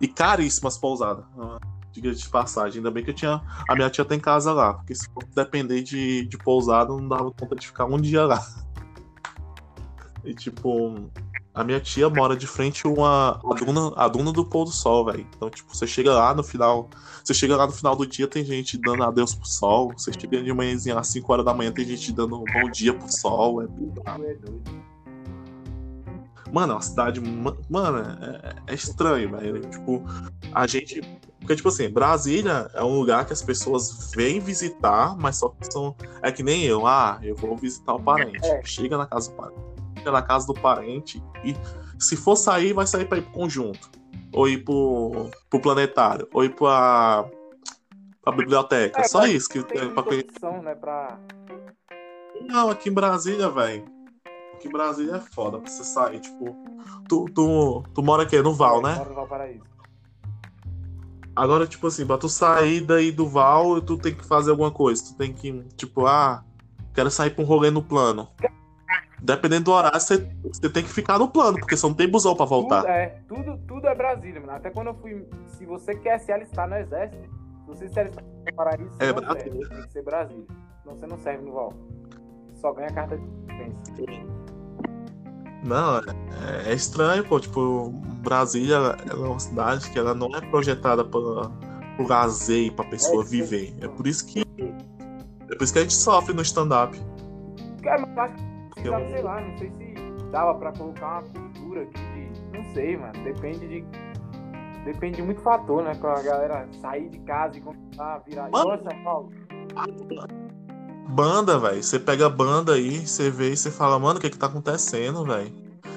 [0.00, 1.24] E caríssimas pousadas.
[1.36, 1.58] Ah,
[1.90, 2.78] Diga de passagem.
[2.78, 3.42] Ainda bem que eu tinha.
[3.68, 4.74] A minha tia tem casa lá.
[4.74, 8.42] Porque se fosse depender de, de pousada, não dava conta de ficar um dia lá.
[10.24, 11.10] E tipo.
[11.54, 13.38] A minha tia mora de frente a uma.
[13.44, 15.26] A duna, a duna do pôr do sol, velho.
[15.36, 16.88] Então, tipo, você chega lá no final.
[17.22, 19.92] Você chega lá no final do dia, tem gente dando adeus pro sol.
[19.96, 22.94] Você chega de manhãzinha às 5 horas da manhã, tem gente dando um bom dia
[22.94, 23.60] pro sol.
[23.62, 24.24] É bizarro.
[26.50, 27.20] Mano, é uma cidade.
[27.20, 29.60] ma- Mano, é, é estranho, velho.
[29.70, 30.02] Tipo,
[30.52, 31.00] a gente.
[31.38, 35.70] Porque, tipo assim, Brasília é um lugar que as pessoas vêm visitar, mas só que
[35.72, 35.94] são.
[36.22, 36.86] É que nem eu.
[36.86, 38.44] Ah, eu vou visitar o parente.
[38.46, 38.62] É.
[38.64, 39.71] Chega na casa do parente.
[40.04, 41.54] Na casa do parente e
[41.98, 43.90] se for sair, vai sair pra ir pro conjunto.
[44.32, 46.28] Ou ir pro, pro planetário.
[46.32, 47.28] Ou ir pra.
[48.22, 49.00] pra biblioteca.
[49.00, 50.74] É, só isso que Tem é pra opção, né?
[50.74, 51.18] Pra...
[52.48, 53.84] Não, aqui em Brasília, velho.
[54.54, 56.56] Aqui em Brasília é foda pra você sair, tipo.
[57.08, 58.94] Tu, tu, tu mora aqui no Val, né?
[58.94, 59.72] Mora no Valparaíso.
[61.34, 65.02] Agora, tipo assim, pra tu sair daí do Val, tu tem que fazer alguma coisa.
[65.02, 66.44] Tu tem que, tipo, ah,
[66.94, 68.28] quero sair pra um rolê no plano.
[69.24, 72.34] Dependendo do horário, você, você tem que ficar no plano, porque você não tem busão
[72.34, 72.80] pra voltar.
[72.82, 74.52] Tudo é, tudo, tudo é Brasília, mano.
[74.54, 75.24] Até quando eu fui.
[75.46, 77.22] Se você quer se alistar no exército,
[77.60, 79.52] se você se alistar no Paraíso, É não Brasília.
[79.52, 79.68] serve.
[79.68, 80.44] Tem que ser Brasília.
[80.82, 81.72] Senão você não serve no Val.
[82.60, 84.22] Só ganha carta de dispensa.
[85.64, 87.38] Não, é, é estranho, pô.
[87.38, 87.90] Tipo,
[88.24, 88.76] Brasília
[89.08, 91.20] é uma cidade que ela não é projetada pra,
[91.96, 93.74] pro lazer e pra pessoa É, viver.
[93.80, 94.40] É por isso que.
[94.40, 97.00] É por isso que a gente sofre no stand-up.
[97.82, 99.94] Cara, mas acho que Eu- precisava, sei lá, não sei se
[100.30, 102.58] dava pra colocar uma cultura aqui de.
[102.58, 103.12] Não sei, mano.
[103.24, 103.84] Depende de.
[104.84, 105.94] Depende de muito fator, né?
[105.94, 108.50] Pra galera sair de casa e começar a virar.
[108.50, 108.82] Mano.
[108.82, 109.30] São Paulo.
[111.08, 111.82] Banda, velho.
[111.82, 114.46] Você pega a banda aí, você vê e você fala, mano, o que que tá
[114.46, 115.52] acontecendo, velho?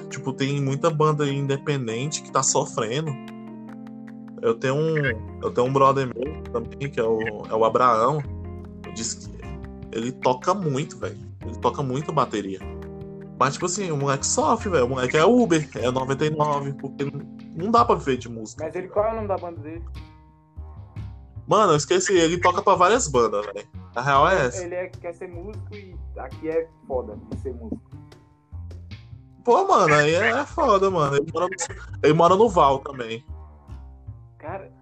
[0.08, 3.10] Tipo, tem muita banda aí independente que tá sofrendo.
[4.42, 4.96] Eu tenho um,
[5.42, 7.18] eu tenho um brother meu também, que é o,
[7.50, 8.22] é o Abraão.
[8.86, 9.36] Eu disse que
[9.90, 11.16] ele toca muito, velho.
[11.46, 12.58] Ele toca muito bateria.
[13.38, 14.86] Mas, tipo assim, o moleque sofre, velho.
[14.86, 17.04] O moleque é Uber, é 99, porque
[17.54, 18.64] não, dá pra viver de música.
[18.64, 19.84] Mas ele, qual é o nome da banda dele?
[21.46, 23.68] Mano, eu esqueci, ele toca pra várias bandas, velho.
[23.94, 24.64] A real é essa.
[24.64, 27.80] Ele é, quer ser músico e aqui é foda de ser músico.
[29.44, 31.16] Pô, mano, aí é foda, mano.
[31.16, 33.24] Ele mora, no, ele mora no Val também.
[34.38, 34.72] Cara,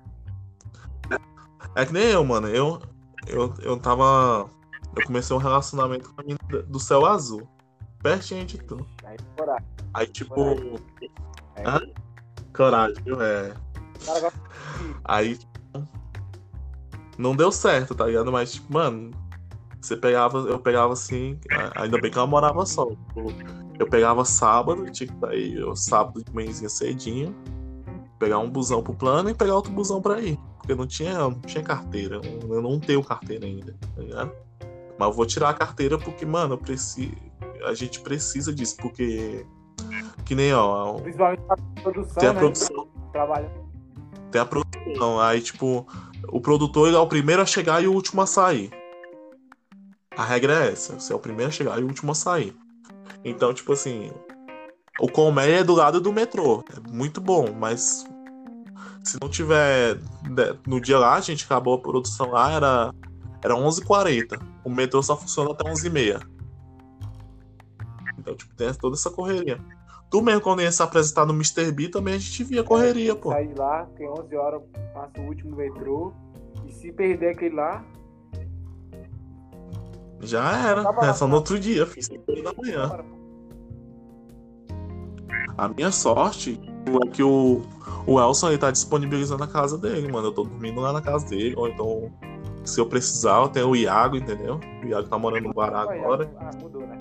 [1.76, 2.48] É que nem eu, mano.
[2.48, 2.80] Eu,
[3.26, 4.48] eu, eu tava.
[4.96, 7.48] Eu comecei um relacionamento com a menina do céu azul.
[8.02, 8.86] Pertinho de tu.
[9.04, 9.56] aí fora.
[9.94, 10.34] Aí, tipo.
[11.56, 11.66] É.
[11.66, 11.80] Hã?
[12.54, 13.20] Coragem, viu?
[13.20, 13.54] É.
[15.04, 15.36] Aí.
[15.36, 15.88] tipo,
[17.16, 18.30] Não deu certo, tá ligado?
[18.30, 19.10] Mas, tipo, mano.
[19.80, 21.38] Você pegava, eu pegava assim,
[21.76, 22.86] ainda bem que ela morava só.
[22.86, 23.32] Tipo,
[23.78, 27.34] Eu pegava sábado, tinha que sair eu, sábado de manhãzinha cedinho,
[28.18, 30.38] pegar um busão pro plano e pegar outro busão pra ir.
[30.56, 32.18] Porque não tinha, não tinha carteira.
[32.48, 34.32] Eu não tenho carteira ainda, tá ligado?
[34.98, 37.12] Mas eu vou tirar a carteira porque, mano, eu preciso.
[37.64, 39.44] A gente precisa disso, porque.
[40.24, 40.94] Que nem, ó.
[40.94, 42.38] Principalmente pra produção, Tem a né?
[42.38, 42.88] produção.
[43.12, 43.50] Trabalha.
[44.30, 45.20] Tem a produção.
[45.20, 45.86] Aí, tipo,
[46.28, 48.70] o produtor ele é o primeiro a chegar e o último a sair.
[50.16, 52.56] A regra é essa: você é o primeiro a chegar e o último a sair.
[53.24, 54.10] Então, tipo assim,
[55.00, 56.62] o colmeia é do lado do metrô.
[56.74, 58.06] É muito bom, mas
[59.02, 59.96] se não tiver.
[60.28, 62.94] né, No dia lá, a gente acabou a produção lá, era,
[63.44, 64.40] era 11h40.
[64.64, 66.26] O metrô só funciona até 11h30.
[68.18, 69.60] Então, tipo, tem toda essa correria.
[70.10, 71.70] Tu mesmo, quando ia se apresentar no Mr.
[71.72, 73.30] B, também a gente via correria, pô.
[73.30, 74.62] Sai de lá, tem 11 horas,
[74.94, 76.12] passa o último metrô.
[76.66, 77.84] E se perder aquele lá,
[80.20, 80.82] Já era.
[80.82, 81.14] Tava É lá.
[81.14, 82.88] só no outro dia, fiz 5 horas da manhã.
[82.88, 83.04] bora.
[85.58, 86.58] A minha sorte
[87.04, 87.62] é que o,
[88.06, 90.28] o Elson ele tá disponibilizando a casa dele, mano.
[90.28, 91.54] Eu tô dormindo lá na casa dele.
[91.56, 92.10] Ou então,
[92.64, 94.60] se eu precisar, eu tenho o Iago, entendeu?
[94.82, 96.30] O Iago tá morando no Guará agora.
[96.40, 96.98] Ah, mudou, né?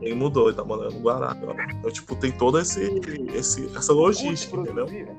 [0.00, 1.66] Ele mudou, ele tá morando no Guará agora.
[1.70, 3.00] Então, tipo, tem toda esse,
[3.34, 4.86] esse, essa logística, entendeu?
[4.86, 5.16] velho.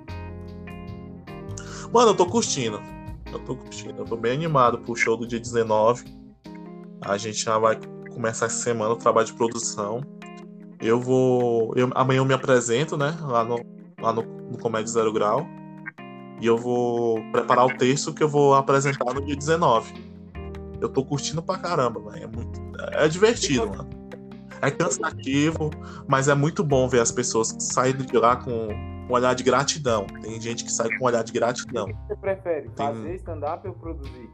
[1.91, 2.81] Mano, eu tô curtindo.
[3.31, 4.01] Eu tô curtindo.
[4.01, 6.05] Eu tô bem animado pro show do dia 19.
[7.01, 7.77] A gente já vai
[8.13, 10.01] começar essa semana o trabalho de produção.
[10.79, 11.73] Eu vou.
[11.75, 13.17] eu- amanhã eu me apresento, né?
[13.21, 13.59] Lá no,
[13.99, 15.45] lá no, no Comédia Zero Grau.
[16.39, 19.93] E eu vou preparar o texto que eu vou apresentar no dia 19.
[20.79, 22.23] Eu tô curtindo pra caramba, velho.
[22.23, 22.61] É muito.
[22.93, 23.89] É divertido, mano.
[24.61, 25.69] É cansativo,
[26.07, 28.51] mas é muito bom ver as pessoas saindo de lá com
[29.07, 30.05] um olhar de gratidão.
[30.21, 31.85] Tem gente que sai com um olhar de gratidão.
[31.85, 32.69] O que você prefere?
[32.75, 34.29] Fazer stand-up ou produzir?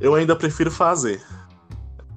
[0.00, 1.22] Eu ainda prefiro fazer.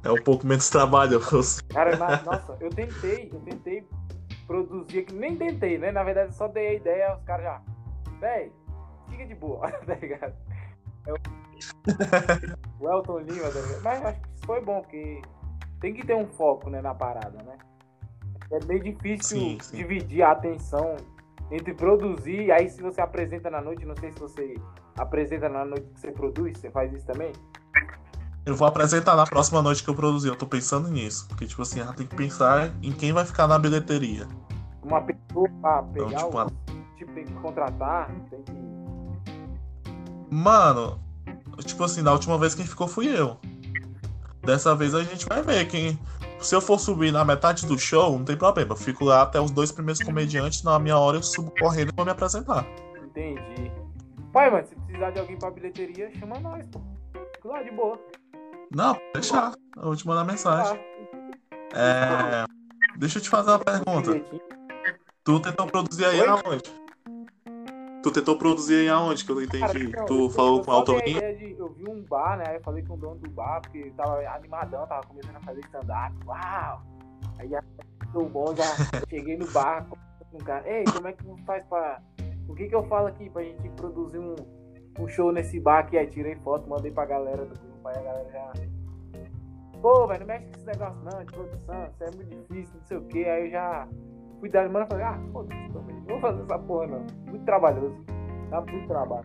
[0.03, 1.63] É um pouco menos trabalhoso.
[1.69, 3.87] Cara, nossa, eu tentei, eu tentei
[4.47, 5.91] produzir aqui, nem tentei, né?
[5.91, 7.61] Na verdade, só dei a ideia, os caras já.
[8.19, 8.51] Véi,
[9.09, 10.33] fica de boa, tá ligado?
[11.05, 11.17] É o...
[12.79, 13.83] o Elton Lima, tá ligado?
[13.83, 15.21] Mas acho que isso foi bom, porque
[15.79, 17.57] tem que ter um foco, né, na parada, né?
[18.51, 19.77] É meio difícil Sim, sim.
[19.77, 20.95] dividir a atenção
[21.51, 24.55] entre produzir, e aí se você apresenta na noite, não sei se você
[24.97, 27.31] apresenta na noite que você produz, você faz isso também?
[28.47, 30.29] Eu vou apresentar na próxima noite que eu produzir.
[30.29, 31.27] Eu tô pensando nisso.
[31.27, 34.25] Porque, tipo assim, ela tem que pensar em quem vai ficar na bilheteria.
[34.81, 36.95] Uma pessoa pra pegar Então, tipo, o...
[36.95, 38.53] Tipo, tem que contratar, tem que...
[40.33, 40.97] Mano,
[41.65, 43.37] tipo assim, da última vez quem ficou fui eu.
[44.45, 45.99] Dessa vez a gente vai ver quem.
[46.39, 48.71] Se eu for subir na metade do show, não tem problema.
[48.71, 52.05] Eu fico lá até os dois primeiros comediantes, na minha hora eu subo correndo vou
[52.05, 52.65] me apresentar.
[53.03, 53.69] Entendi.
[54.31, 56.79] Pai, mano, se precisar de alguém pra bilheteria, chama nós, pô.
[57.35, 57.99] Fico lá de boa.
[58.73, 59.53] Não, pode deixar.
[59.75, 60.79] Eu vou te mandar mensagem.
[61.73, 62.45] É.
[62.97, 64.21] Deixa eu te fazer uma pergunta.
[65.23, 66.27] Tu tentou produzir aí Oi?
[66.27, 66.63] aonde?
[68.03, 69.95] Tu tentou produzir aí aonde que eu não Cara, entendi?
[69.95, 71.35] não, tu eu- falou eu com autorinha?
[71.35, 72.55] de- Eu vi um bar, né?
[72.55, 76.13] Eu falei com o dono do bar, porque tava animadão, tava começando a fazer stand-up.
[76.25, 76.81] Uau!
[77.39, 77.61] Aí já
[78.03, 78.63] ficou bom, já
[79.09, 79.85] cheguei no bar
[80.31, 80.63] com o cara.
[80.69, 82.01] Ei, como é que faz pra.
[82.47, 84.35] O que que eu falo aqui pra gente produzir um,
[84.99, 85.97] um show nesse bar aqui?
[85.97, 88.53] Aí tirei foto, mandei pra galera do a galera já.
[89.81, 92.85] Pô, velho, não mexe com esse negócio não, de produção, isso é muito difícil, não
[92.87, 93.25] sei o que.
[93.25, 93.87] Aí eu já
[94.39, 97.05] fui dar mano e falei, ah, foda-se também, não vou fazer essa porra não.
[97.27, 97.95] Muito trabalhoso.
[98.49, 99.23] Dá muito trabalho.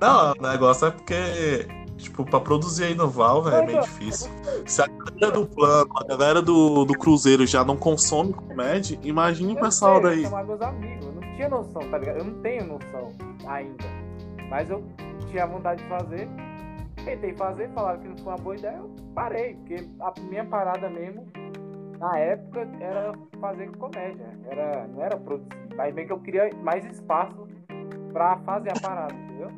[0.00, 1.66] Não, o negócio é porque,
[1.98, 4.30] tipo, pra produzir aí no Val, velho, é meio Não, difícil.
[4.66, 9.52] Se a galera do plano, a galera do, do Cruzeiro já não consome comédia, imagine
[9.52, 10.22] o Eu pessoal eu daí.
[10.22, 12.18] chamar meus amigos, eu não tinha noção, tá ligado?
[12.18, 13.12] Eu não tenho noção
[13.46, 13.84] ainda.
[14.48, 14.82] Mas eu
[15.28, 16.28] tinha vontade de fazer.
[17.04, 20.88] Tentei fazer, falaram que não foi uma boa ideia, eu parei, porque a minha parada
[20.90, 21.26] mesmo,
[21.98, 24.26] na época, era fazer comédia.
[24.46, 25.48] Era, não era produzir.
[25.78, 27.48] Aí bem que eu queria mais espaço
[28.12, 29.50] pra fazer a parada, entendeu?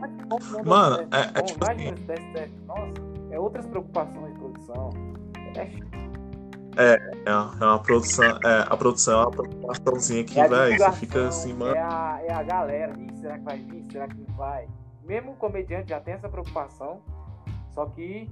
[0.00, 2.52] Mas bom Mano, certo, é- é tipo assim- certo.
[2.66, 2.92] Nossa,
[3.30, 4.90] é outras preocupações de produção.
[5.56, 5.90] É
[6.76, 10.92] É uma, é uma produção, é, a produção é uma preocupaçãozinha que, É velho, você
[10.92, 11.74] fica assim, mano.
[11.74, 12.92] É a, é a galera.
[13.20, 13.84] Será que vai vir?
[13.90, 14.66] Será que não vai?
[15.10, 17.02] Mesmo o comediante já tem essa preocupação.
[17.74, 18.30] Só que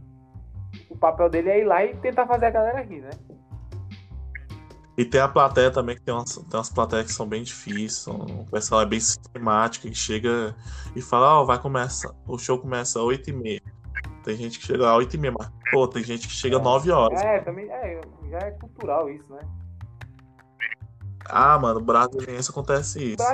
[0.88, 3.10] o papel dele é ir lá e tentar fazer a galera rir, né?
[4.96, 7.94] E tem a plateia também, que tem umas, tem umas plateias que são bem difíceis.
[7.94, 10.54] são- o pessoal é bem sistemático, que chega
[10.94, 12.14] e fala, ó, vai começar.
[12.28, 13.60] O show começa às 8h30.
[14.22, 17.20] Tem gente que chega às 8h30, mas, pô, tem gente que chega às 9 horas.
[17.20, 19.40] É, também é, já é cultural isso, né?
[21.28, 23.24] Ah, mano, brasiliense acontece isso.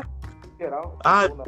[0.59, 0.99] Geral.
[1.05, 1.45] Ah, não.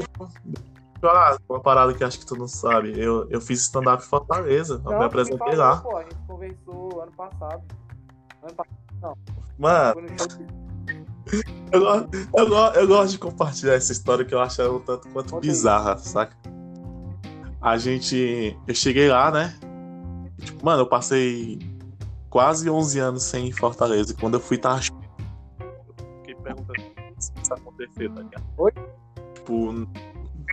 [1.08, 2.98] Ah, uma parada que acho que tu não sabe.
[2.98, 4.80] Eu, eu fiz stand-up em Fortaleza.
[4.84, 5.76] eu me Não, apresentei falou, lá.
[5.78, 7.62] Pô, a gente conversou ano passado.
[8.42, 9.18] Ano passado
[9.58, 11.46] Mano, foi no show de...
[11.72, 14.80] eu, go- eu, go- eu gosto de compartilhar essa história que eu acho ela um
[14.80, 15.40] tanto quanto aí.
[15.40, 16.36] bizarra, saca?
[17.60, 18.56] A gente.
[18.66, 19.58] Eu cheguei lá, né?
[20.40, 21.58] Tipo, mano, eu passei
[22.30, 24.12] quase 11 anos sem ir em Fortaleza.
[24.12, 24.80] E quando eu fui, tava.
[24.80, 26.82] Eu Fiquei perguntando
[27.18, 28.44] se isso acontecer, tá ligado?
[28.58, 28.72] Oi?
[29.34, 29.72] Tipo,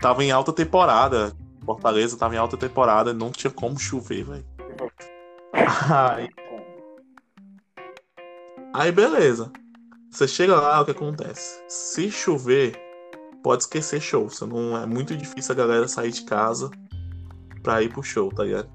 [0.04, 1.34] tava em alta temporada.
[1.66, 4.46] Fortaleza tava em alta temporada, não tinha como chover, velho.
[5.90, 6.30] Aí,
[8.74, 9.50] aí, beleza.
[10.12, 11.64] Você chega lá, o que acontece?
[11.70, 12.78] Se chover,
[13.42, 14.30] pode esquecer show.
[14.30, 16.70] Você não, é muito difícil a galera sair de casa
[17.64, 18.70] pra ir pro show, tá ligado?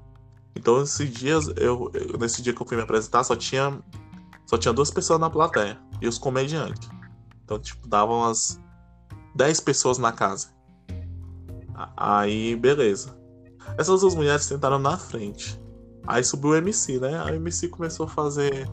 [0.55, 3.79] Então, esses dias, eu, eu- nesse dia que eu fui me apresentar, só tinha,
[4.47, 6.89] só tinha duas pessoas na plateia e os comediantes.
[7.45, 8.59] Então, tipo, davam umas
[9.35, 10.57] 10 pessoas na casa.
[11.95, 13.17] Aí, beleza.
[13.77, 15.59] Essas duas mulheres sentaram na frente.
[16.07, 17.21] Aí subiu o MC, né?
[17.23, 18.69] Aí o MC começou a fazer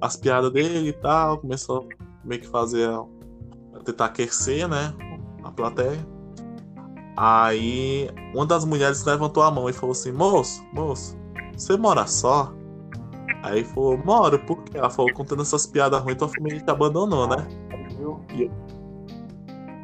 [0.00, 1.88] as piadas dele e tal, começou
[2.24, 4.94] meio que fazer a tentar aquecer, né?
[5.44, 5.98] A plateia.
[7.16, 11.16] Aí uma das mulheres levantou a mão e falou assim: Moço, moço,
[11.52, 12.52] você mora só?
[13.42, 14.78] Aí falou: Moro, por quê?
[14.78, 17.46] Ela falou: Contando essas piadas ruins, tua família te abandonou, né?
[17.96, 18.20] Viu?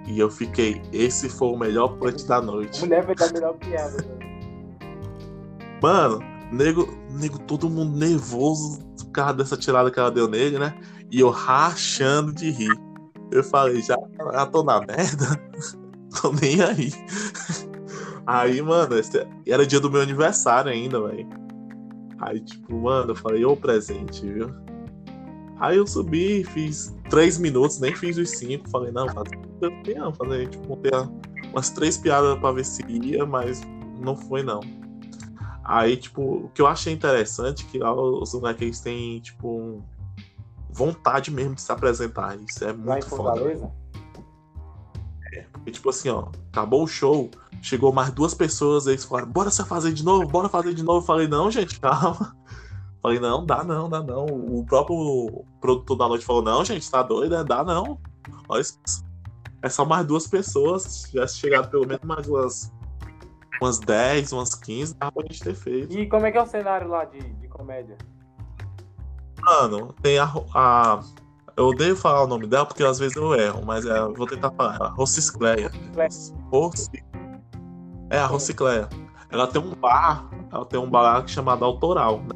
[0.06, 2.80] E eu fiquei: Esse foi o melhor punch da noite.
[2.80, 3.96] mulher vai dar a melhor piada.
[3.96, 4.24] né?
[5.82, 6.20] Mano,
[6.52, 10.74] nego, nego, todo mundo nervoso por causa dessa tirada que ela deu nele, né?
[11.10, 12.74] E eu rachando de rir.
[13.30, 13.96] Eu falei, já,
[14.32, 15.40] já tô na merda?
[16.20, 16.92] tô nem aí.
[18.26, 18.94] Aí, mano,
[19.46, 21.28] era dia do meu aniversário ainda, velho.
[22.20, 24.50] Aí, tipo, mano, eu falei, ô presente, viu?
[25.58, 28.68] Aí eu subi, fiz três minutos, nem fiz os cinco.
[28.70, 29.38] Falei, não, fazer,
[29.96, 30.90] não, fazer, tipo, montei
[31.50, 33.62] umas três piadas pra ver se ia, mas
[34.00, 34.60] não foi, não.
[35.64, 39.82] Aí, tipo, o que eu achei interessante é que lá os moleques têm, tipo,
[40.70, 42.36] vontade mesmo de se apresentar.
[42.36, 43.72] Isso é muito foda.
[45.32, 47.30] É, porque, tipo assim, ó, acabou o show,
[47.62, 50.98] chegou mais duas pessoas, eles falaram, bora se fazer de novo, bora fazer de novo.
[50.98, 52.36] Eu falei, não, gente, calma.
[53.00, 54.26] Falei, não, dá não, dá não.
[54.26, 57.44] O próprio produtor da noite falou, não, gente, tá doido, é?
[57.44, 57.98] Dá não.
[58.48, 58.78] Olha isso.
[59.64, 60.82] É só mais duas pessoas.
[60.82, 62.70] Se tivesse chegado pelo menos mais umas,
[63.62, 65.98] umas 10, umas 15, dá pra gente ter feito.
[65.98, 67.96] E como é que é o cenário lá de, de comédia?
[69.40, 71.00] Mano, tem a, a.
[71.56, 74.50] Eu odeio falar o nome dela porque às vezes eu erro, mas é, vou tentar
[74.50, 74.82] falar.
[74.82, 75.70] A Rociscleia.
[78.10, 78.86] É, a Rocicleia.
[79.30, 82.34] Ela tem um bar, ela tem um bar chamado Autoral, né?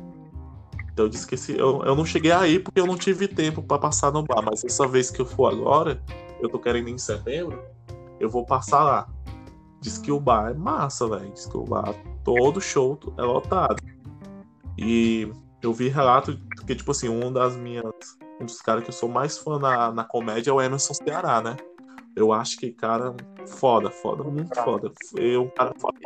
[0.91, 3.63] Então eu disse que esse, eu, eu não cheguei aí porque eu não tive tempo
[3.63, 6.03] para passar no bar, mas essa vez que eu for agora,
[6.41, 7.63] eu tô querendo ir em setembro,
[8.21, 9.09] eu vou passar lá.
[9.81, 11.31] Diz que o bar é massa, velho.
[11.33, 13.83] Diz que o bar, todo show é lotado.
[14.77, 15.31] E
[15.63, 17.85] eu vi relato que, tipo assim, um das minhas.
[18.41, 21.41] Um dos caras que eu sou mais fã na, na comédia é o Emerson Ceará,
[21.41, 21.57] né?
[22.15, 23.15] Eu acho que, cara,
[23.47, 24.93] foda, foda, muito foda.
[25.17, 25.99] Eu, um cara foda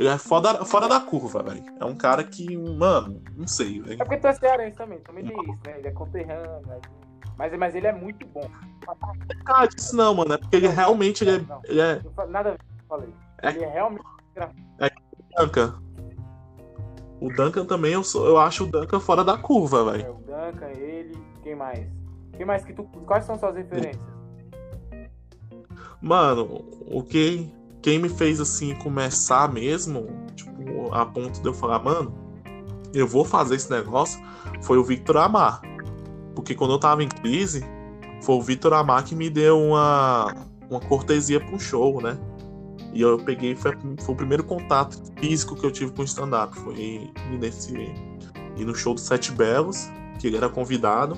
[0.00, 1.62] ele é foda, fora da curva, velho.
[1.78, 4.00] É um cara que, mano, não sei, velho.
[4.00, 5.78] É porque tu é cearense também, também tem isso, né?
[5.78, 6.80] Ele é conterrâneo, né?
[7.36, 8.48] Mas, mas ele é muito bom.
[9.46, 10.34] Ah, disso não, mano.
[10.34, 11.70] É porque ele realmente ele é.
[11.70, 12.00] Ele é...
[12.28, 13.14] Nada a ver com eu falei.
[13.42, 13.48] É...
[13.50, 14.04] Ele é realmente.
[14.78, 15.82] É o Duncan.
[17.20, 20.06] O Duncan também, eu, sou, eu acho o Duncan fora da curva, velho.
[20.06, 21.18] É, o Duncan, ele.
[21.42, 21.86] Quem mais?
[22.36, 22.84] Quem mais que tu.
[23.06, 24.02] Quais são suas referências?
[26.00, 27.52] Mano, o que
[27.82, 32.12] quem me fez assim começar mesmo, tipo, a ponto de eu falar, mano,
[32.94, 34.20] eu vou fazer esse negócio,
[34.62, 35.60] foi o Victor Amar.
[36.40, 37.62] Porque quando eu tava em crise,
[38.22, 40.34] foi o Victor Amar que me deu uma,
[40.70, 42.18] uma cortesia para um show, né?
[42.94, 46.58] E eu peguei, foi, foi, o primeiro contato físico que eu tive com o stand-up.
[46.60, 47.74] Foi nesse.
[48.56, 51.16] E no show do Sete Belos, que ele era convidado,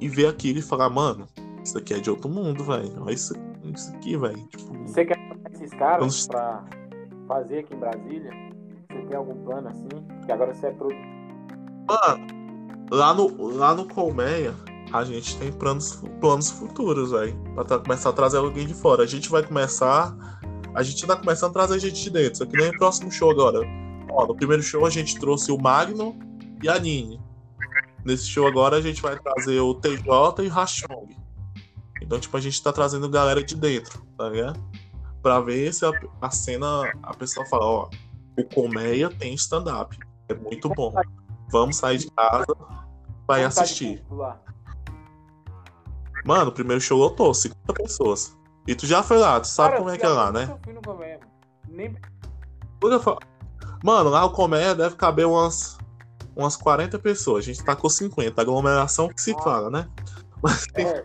[0.00, 1.26] e ver aquilo e falar, mano,
[1.62, 3.02] isso aqui é de outro mundo, velho.
[3.02, 4.38] Olha isso, isso aqui, velho.
[4.48, 5.18] Tipo, Você quer
[5.52, 6.64] esses caras pra
[7.28, 8.30] fazer aqui em Brasília?
[8.90, 9.88] Você tem algum plano assim?
[10.24, 11.04] Que agora você é produtor.
[11.86, 12.43] Mano,
[12.90, 14.54] lá no, lá no Colmeia,
[14.92, 17.36] a gente tem planos, planos futuros, velho.
[17.54, 19.02] Pra começar a trazer alguém de fora.
[19.02, 20.16] A gente vai começar.
[20.74, 22.38] A gente tá começando a trazer gente de dentro.
[22.38, 23.60] Só que nem o próximo show agora.
[24.10, 26.16] Ó, no primeiro show a gente trouxe o Magno
[26.62, 27.20] e a Nini.
[28.04, 31.08] Nesse show agora a gente vai trazer o TJ e o Rachong.
[32.02, 34.60] Então, tipo, a gente tá trazendo galera de dentro, tá ligado?
[35.24, 37.88] para ver se a, a, cena a pessoa fala, ó,
[38.38, 39.98] o Colmeia tem stand-up.
[40.28, 40.92] É muito bom.
[41.50, 42.56] Vamos sair de casa
[43.26, 44.04] vai assistir.
[46.24, 48.36] Mano, o primeiro show lotou, 50 pessoas.
[48.66, 50.58] E tu já foi lá, tu sabe Cara, como é que é lá, né?
[51.68, 51.96] Nem...
[53.82, 55.76] Mano, lá o Colmeia deve caber umas,
[56.34, 57.44] umas 40 pessoas.
[57.44, 58.40] A gente tá com 50.
[58.40, 59.88] Aglomeração que se fala, né?
[60.42, 61.04] Mas, é.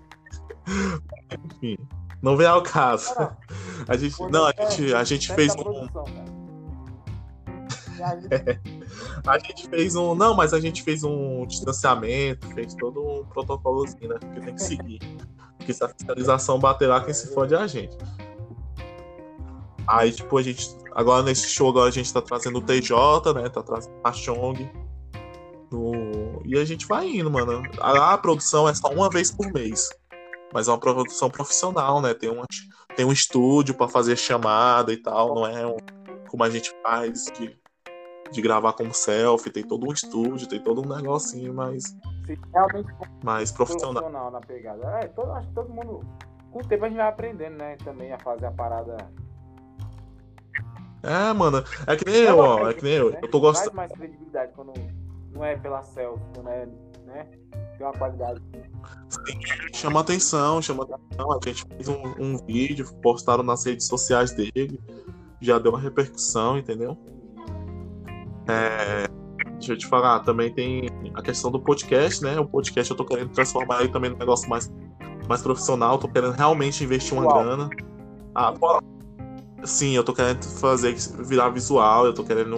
[1.45, 1.77] enfim.
[2.21, 3.13] Não vem ao caso.
[3.87, 5.87] a gente, não, a gente, a gente fez um.
[9.27, 10.15] a gente fez um.
[10.15, 14.17] Não, mas a gente fez um distanciamento, fez todo um protocolozinho, né?
[14.19, 14.99] Porque tem que seguir.
[15.57, 17.97] Porque se a fiscalização bater lá, quem se fode é a gente.
[19.87, 20.77] Aí, tipo, a gente.
[20.93, 23.49] Agora nesse show agora a gente tá trazendo o TJ, né?
[23.49, 24.69] Tá trazendo a Chong.
[26.45, 27.61] E a gente vai indo, mano.
[27.79, 29.89] A, a produção é só uma vez por mês
[30.53, 32.13] mas é uma produção profissional, né?
[32.13, 32.43] Tem um,
[32.95, 35.77] tem um estúdio para fazer chamada e tal, não é um,
[36.27, 37.57] como a gente faz de,
[38.31, 41.95] de gravar como selfie, tem todo um estúdio, tem todo um negocinho mais,
[42.53, 42.89] realmente
[43.23, 44.03] mais profissional.
[44.03, 44.99] profissional na pegada.
[44.99, 46.01] É, todo, acho que todo mundo,
[46.51, 47.75] com o tempo a gente vai aprendendo, né?
[47.83, 48.97] Também a fazer a parada.
[51.01, 53.11] É, mano, é que nem eu, ó, é que nem eu.
[53.11, 53.19] Né?
[53.21, 53.75] Eu tô gostando.
[53.75, 54.73] mais credibilidade quando
[55.33, 56.67] não é pela selfie, quando é,
[57.05, 57.27] né?
[57.77, 58.41] Tem uma qualidade.
[59.09, 59.39] Sim,
[59.73, 61.31] chama atenção, chama atenção.
[61.31, 64.79] A gente fez um, um, vídeo, postaram nas redes sociais dele,
[65.39, 66.97] já deu uma repercussão, entendeu?
[68.49, 69.07] É,
[69.53, 72.39] deixa eu te falar, também tem a questão do podcast, né?
[72.39, 74.71] O podcast eu tô querendo transformar ele também num negócio mais,
[75.27, 77.43] mais profissional, tô querendo realmente investir uma Uau.
[77.43, 77.69] grana.
[78.33, 78.53] Ah,
[79.63, 82.57] sim, eu tô querendo fazer virar visual, eu tô querendo,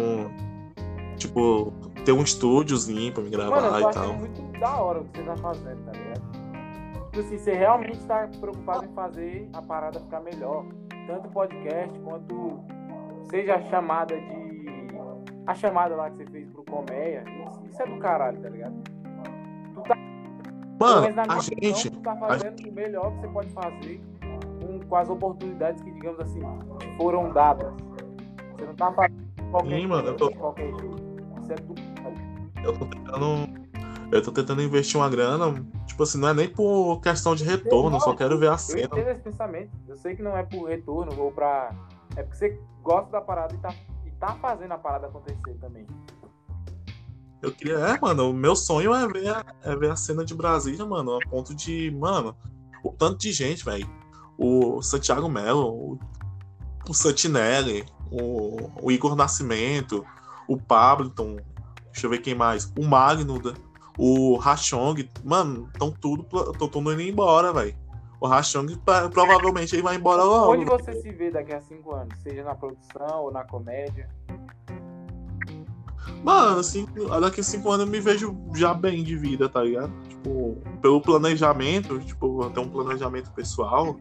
[1.18, 1.74] tipo,
[2.06, 4.14] ter um estúdiozinho pra me gravar Mano, eu e tal.
[4.14, 6.22] muito da hora o que você tá fazendo, tá ligado?
[7.12, 10.66] Tipo assim, você realmente tá preocupado em fazer a parada ficar melhor.
[11.08, 12.60] Tanto podcast quanto
[13.30, 14.41] seja a chamada de.
[15.48, 17.24] A chamada lá que você fez pro Colmeia,
[17.70, 18.76] isso, é do caralho, tá ligado?
[19.74, 19.96] Tu tá.
[20.80, 21.90] Mano, a minha visão, gente.
[21.92, 24.02] tu tá fazendo o melhor que você pode fazer
[24.60, 26.42] com, com as oportunidades que, digamos assim,
[26.98, 27.74] foram dadas.
[28.58, 29.22] Você não tá fazendo
[29.52, 30.96] qualquer Sim, mano, eu tô- qualquer jeito.
[31.42, 31.76] Isso é do.
[32.64, 33.62] Eu tô tentando.
[34.12, 35.54] Eu tô tentando investir uma grana.
[35.88, 38.58] Tipo assim, não é nem por questão de retorno, eu só quero ver a Eu
[38.58, 38.84] cena.
[38.86, 39.72] entendo esse pensamento.
[39.88, 41.72] Eu sei que não é por retorno ou pra.
[42.16, 43.74] É porque você gosta da parada e tá,
[44.22, 45.86] tá fazendo a parada acontecer também.
[47.42, 47.74] Eu queria.
[47.80, 51.16] É, mano, o meu sonho é ver, a- é ver a cena de Brasília, mano,
[51.16, 51.90] a ponto de.
[51.92, 52.36] Mano,
[52.84, 53.90] o tanto de gente, velho.
[54.38, 56.00] O Santiago Melo, o,
[56.88, 60.06] o Santinelli, o, o Igor Nascimento,
[60.48, 61.38] o Pabliton,
[61.92, 62.72] deixa eu ver quem mais.
[62.78, 63.42] O Magno,
[63.98, 66.28] o Rachong, mano, estão tudo.
[66.52, 67.76] Estão indo embora, velho.
[68.22, 68.68] O Rachong
[69.12, 70.54] provavelmente ele vai embora logo.
[70.54, 72.18] Onde você se vê daqui a cinco anos?
[72.22, 74.08] Seja na produção ou na comédia?
[76.24, 76.86] Mano, assim,
[77.20, 79.92] daqui a cinco anos eu me vejo já bem de vida, tá ligado?
[80.08, 83.96] Tipo, pelo planejamento, tipo, tenho um planejamento pessoal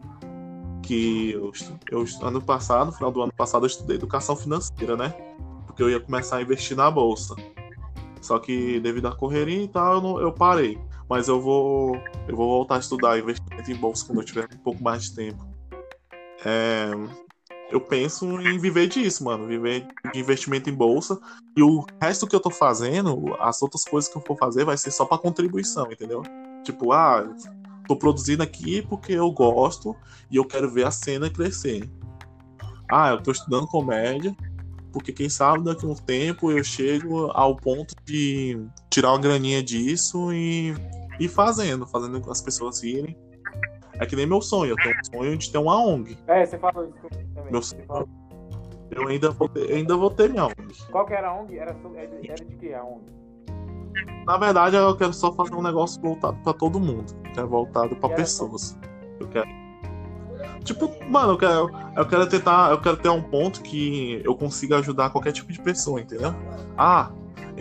[0.83, 1.51] que eu,
[1.89, 5.15] eu ano passado, no final do ano passado, eu estudei educação financeira, né?
[5.65, 7.33] Porque eu ia começar a investir na bolsa.
[8.21, 10.79] Só que devido à correria e tal, eu, não- eu parei.
[11.11, 14.57] Mas eu vou, eu vou voltar a estudar investimento em bolsa quando eu tiver um
[14.59, 15.45] pouco mais de tempo.
[16.45, 16.89] É,
[17.69, 19.45] eu penso em viver disso, mano.
[19.45, 21.19] Viver de investimento em bolsa.
[21.53, 24.77] E o resto que eu tô fazendo, as outras coisas que eu for fazer, vai
[24.77, 26.23] ser só pra contribuição, entendeu?
[26.63, 27.29] Tipo, ah,
[27.89, 29.93] tô produzindo aqui porque eu gosto
[30.31, 31.89] e eu quero ver a cena crescer.
[32.89, 34.33] Ah, eu tô estudando comédia
[34.93, 38.59] porque quem sabe daqui a um tempo eu chego ao ponto de
[38.89, 40.73] tirar uma graninha disso e
[41.23, 43.17] ir fazendo, fazendo as pessoas virem.
[43.99, 46.17] É que nem meu sonho, eu tenho um sonho de ter uma ONG.
[46.27, 46.97] É, você falou isso
[47.35, 47.51] também.
[47.51, 48.09] Meu sonho- falou-
[48.89, 50.55] Eu ainda vou ter, ainda vou ter minha ONG.
[50.91, 51.57] Qual que era a ONG?
[51.57, 53.05] Era, so- era de- que a ONG?
[54.25, 57.13] Na verdade, eu quero só fazer um negócio voltado pra todo mundo.
[57.33, 58.77] Que é voltado pra Quero pessoas.
[59.19, 59.47] Eu quero.
[60.63, 62.71] Tipo, mano, eu quero, eu quero tentar.
[62.71, 66.33] Eu quero ter um ponto que eu consiga ajudar qualquer tipo de pessoa, entendeu?
[66.77, 67.11] Ah,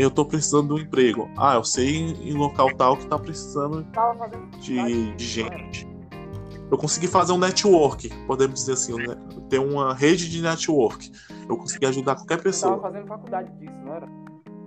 [0.03, 1.29] eu tô precisando de um emprego.
[1.37, 4.29] Ah, eu sei em, em local tal que tá precisando Tava
[4.61, 5.89] de, de gente.
[6.71, 9.17] Eu consegui fazer um network, podemos dizer assim, né?
[9.49, 11.11] ter uma rede de network.
[11.49, 12.81] Eu consegui ajudar qualquer Tava pessoa.
[12.81, 14.09] fazendo faculdade disso, não era?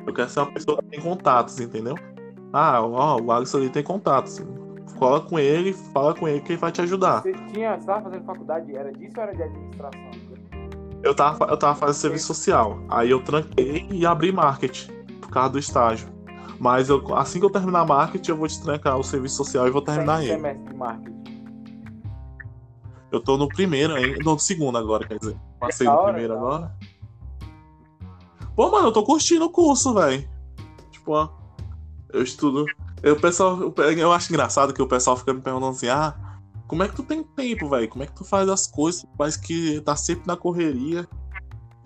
[0.05, 1.95] Eu quero ser uma pessoa que tem contatos, entendeu?
[2.51, 4.45] Ah, ó, o Alisson ali tem contatos.
[4.99, 7.21] Cola com ele, fala com ele que ele vai te ajudar.
[7.21, 10.01] Você tinha, você tava fazendo faculdade, era disso ou era de administração?
[11.01, 12.79] Eu tava, eu tava fazendo serviço social.
[12.89, 15.02] Aí eu tranquei e abri marketing
[15.33, 16.07] causa do estágio.
[16.59, 19.81] Mas eu- assim que eu terminar marketing, eu vou destrancar o serviço social e vou
[19.81, 20.35] terminar Tem ele.
[20.35, 21.23] semestre de marketing.
[23.11, 25.37] Eu tô no primeiro ainda, no segundo agora, quer dizer.
[25.59, 26.75] Passei no primeiro da agora.
[28.55, 30.27] Pô, mano, eu tô curtindo o curso, velho.
[30.91, 31.29] Tipo, ó,
[32.11, 32.65] eu estudo.
[33.01, 36.15] Eu, pessoal, eu, eu acho engraçado que o pessoal fica me perguntando assim: ah,
[36.67, 37.87] como é que tu tem tempo, velho?
[37.89, 39.05] Como é que tu faz as coisas?
[39.17, 41.07] Mas que tá sempre na correria.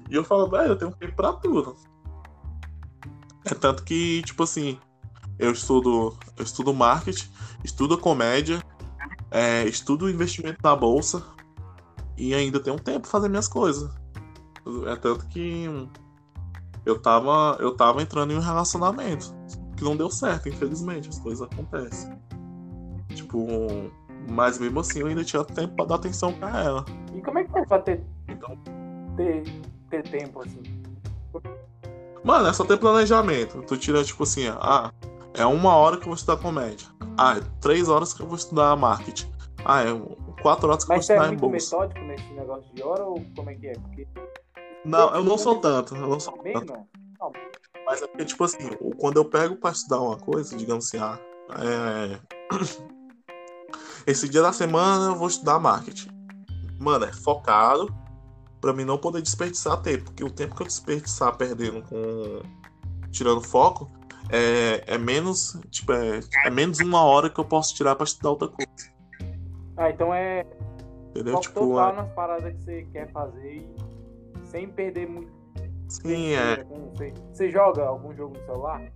[0.10, 1.76] E eu falo, velho, eu tenho tempo pra tudo.
[3.50, 4.78] É tanto que, tipo assim,
[5.40, 7.30] eu estudo, eu estudo marketing,
[7.64, 8.62] estudo comédia,
[9.32, 11.24] é, estudo investimento na bolsa
[12.18, 13.90] e ainda tenho tempo pra fazer minhas coisas.
[14.88, 15.66] É tanto que
[16.86, 19.34] eu tava, eu tava entrando em um relacionamento
[19.78, 22.20] que não deu certo, infelizmente, as coisas acontecem.
[23.10, 23.38] Tipo,
[24.30, 26.86] mas mesmo assim eu ainda tinha tempo pra dar atenção pra ela.
[27.16, 28.58] E como é que foi pra ter, Então,
[29.16, 29.44] ter,
[29.90, 30.64] ter tempo assim?
[32.28, 33.64] Mano, é só ter planejamento.
[33.64, 34.92] Tu tira, tipo assim, ah,
[35.34, 36.86] é uma hora que eu vou estudar comédia.
[37.18, 39.32] Ah, é três horas que eu vou estudar marketing.
[39.64, 39.88] Ah, é
[40.42, 41.78] quatro horas que Mas eu vou é estudar em muito bolsa.
[41.78, 43.74] metódico nesse negócio de hora ou como é que é?
[43.76, 44.06] Porque
[44.84, 46.74] Não, eu não sou tanto, eu não sou bem tanto.
[46.74, 47.32] não.
[47.86, 51.18] Mas é porque, tipo assim, quando eu pego pra estudar uma coisa, digamos assim, ah,
[51.64, 52.20] é...
[54.06, 56.10] esse dia da semana eu vou estudar marketing.
[56.78, 57.88] Mano, é focado
[58.60, 62.42] pra mim não poder desperdiçar tempo, porque o tempo que eu desperdiçar perdendo com.
[63.12, 63.90] tirando foco
[64.30, 65.60] é, é menos.
[65.70, 68.70] Tipo, é, é menos uma hora que eu posso tirar pra estudar outra coisa.
[69.78, 70.46] Ah, então é
[71.12, 71.34] Entendeu?
[71.34, 75.32] foco Tipo, total é- nas paradas que você quer fazer e sem perder muito.
[75.88, 76.58] sim, é.
[76.58, 76.92] tempo.
[76.96, 78.92] Você, você joga algum jogo no celular?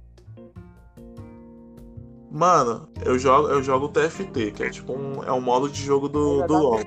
[2.31, 6.07] Mano, eu jogo, eu jogo TFT, que é tipo um, é um modo de jogo
[6.07, 6.79] do, do LoL.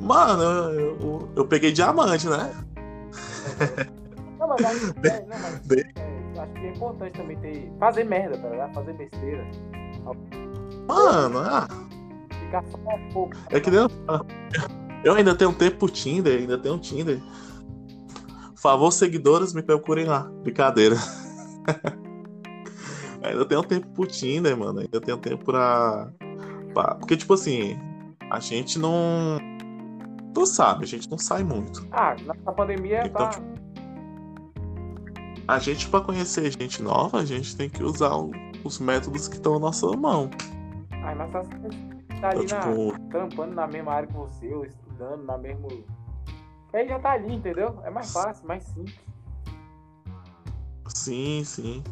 [0.00, 2.52] Mano, eu, eu, eu peguei diamante, né?
[4.38, 7.70] Não, mas, acho, é, não, mas é, acho que é importante também ter.
[7.78, 8.72] Fazer merda, tá ligado?
[8.72, 9.46] Fazer besteira.
[10.88, 11.68] Mano, ah,
[12.40, 13.36] Ficar só um pouco.
[13.50, 13.80] é que nem.
[15.04, 17.20] Eu ainda tenho tempo pro Tinder, ainda tenho Tinder.
[18.56, 20.30] Favor, seguidores, me procurem lá.
[20.42, 20.96] Brincadeira.
[23.22, 24.80] ainda tenho tempo pro Tinder, mano.
[24.80, 26.10] Ainda tenho tempo pra.
[26.74, 26.94] pra...
[26.96, 27.78] Porque, tipo assim,
[28.30, 29.38] a gente não.
[30.34, 31.86] Tu sabe, a gente não sai muito.
[31.90, 32.14] Ah,
[32.44, 33.30] na pandemia Então, tá.
[33.30, 33.60] tipo,
[35.48, 38.30] A gente, pra conhecer gente nova, a gente tem que usar o-
[38.64, 40.30] os métodos que estão na nossa mão.
[40.92, 41.48] Ai, mas tá, tá
[42.18, 45.66] Então, ali tipo, na, trampando na mesma área que você, ou estudando na mesma.
[46.72, 47.80] Aí já tá ali, entendeu?
[47.82, 48.94] É mais fácil, mais simples.
[50.94, 51.82] sim, sim.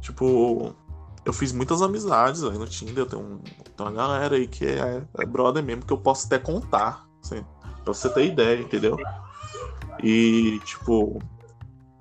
[0.00, 0.74] Tipo,
[1.24, 2.98] eu fiz muitas amizades aí no Tinder.
[2.98, 6.26] Eu tenho, um- tenho uma galera aí que é, é brother mesmo, que eu posso
[6.26, 7.06] até contar.
[7.22, 7.44] Assim,
[7.84, 8.96] pra você ter ideia, entendeu?
[10.02, 11.18] E, tipo,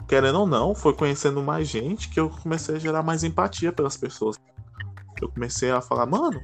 [0.08, 3.98] querendo ou não, foi conhecendo mais gente que eu comecei a gerar mais empatia pelas
[3.98, 4.38] pessoas.
[5.22, 6.42] Eu comecei a falar, mano,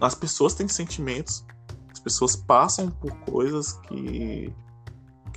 [0.00, 1.44] as pessoas têm sentimentos,
[1.92, 4.52] as pessoas passam por coisas que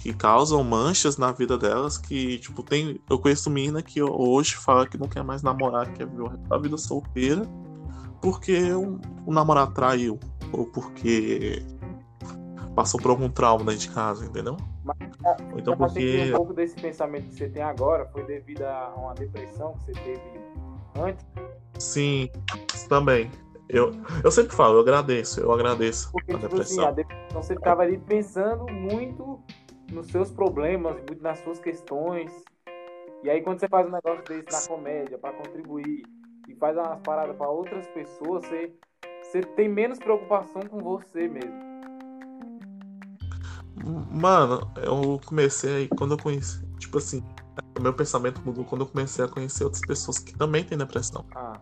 [0.02, 3.00] que causam manchas na vida delas, que, tipo, tem.
[3.08, 6.58] Eu conheço mina que hoje fala que não quer mais namorar, que quer viver da
[6.58, 7.44] vida solteira,
[8.20, 10.20] porque o, o namorado traiu,
[10.52, 11.64] ou porque
[12.76, 14.58] passou por algum trauma dentro de casa, entendeu?
[15.52, 16.32] Ou então Mas que porque.
[16.34, 19.92] um pouco desse pensamento que você tem agora foi devido a uma depressão que você
[19.94, 20.22] teve
[21.00, 21.26] antes.
[21.80, 22.30] Sim,
[22.88, 23.30] também.
[23.70, 23.92] Eu,
[24.24, 26.88] eu sempre falo, eu agradeço, eu agradeço Porque, a tipo assim, depressão.
[26.88, 29.42] a depressão você ficava ali pensando muito
[29.92, 32.32] nos seus problemas, muito nas suas questões.
[33.24, 36.04] E aí quando você faz um negócio desse na comédia pra contribuir
[36.48, 38.74] e faz umas paradas pra outras pessoas, você,
[39.24, 41.71] você tem menos preocupação com você mesmo.
[43.84, 46.62] Mano, eu comecei quando eu conheci.
[46.78, 47.24] Tipo assim,
[47.78, 51.26] o meu pensamento mudou quando eu comecei a conhecer outras pessoas que também têm depressão.
[51.36, 51.60] Ah,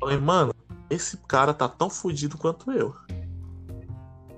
[0.00, 0.52] Falei, mano,
[0.88, 2.94] esse cara tá tão fudido quanto eu.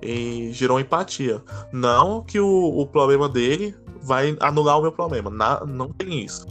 [0.01, 1.43] E gerou empatia.
[1.71, 2.47] Não que o,
[2.79, 5.29] o problema dele vai anular o meu problema.
[5.29, 6.47] Na- não tem isso.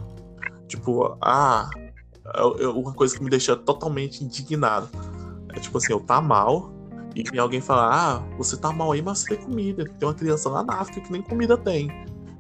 [0.69, 1.69] Tipo, ah,
[2.37, 4.89] eu- eu- uma coisa que me deixa totalmente indignado.
[5.53, 6.73] É tipo assim, eu tá mal.
[7.15, 9.85] E alguém falar, ah, você tá mal aí, mas você tem comida.
[9.85, 11.91] Tem uma criança lá na África que nem comida tem.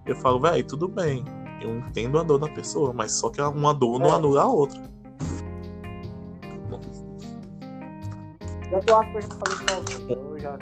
[0.07, 1.25] Eu falo, velho, tudo bem.
[1.61, 4.12] Eu entendo a dor da pessoa, mas só que uma dor não É.
[4.12, 4.81] anula a outra.
[8.71, 10.59] já que eu acho que eu já falei de novo, então eu já,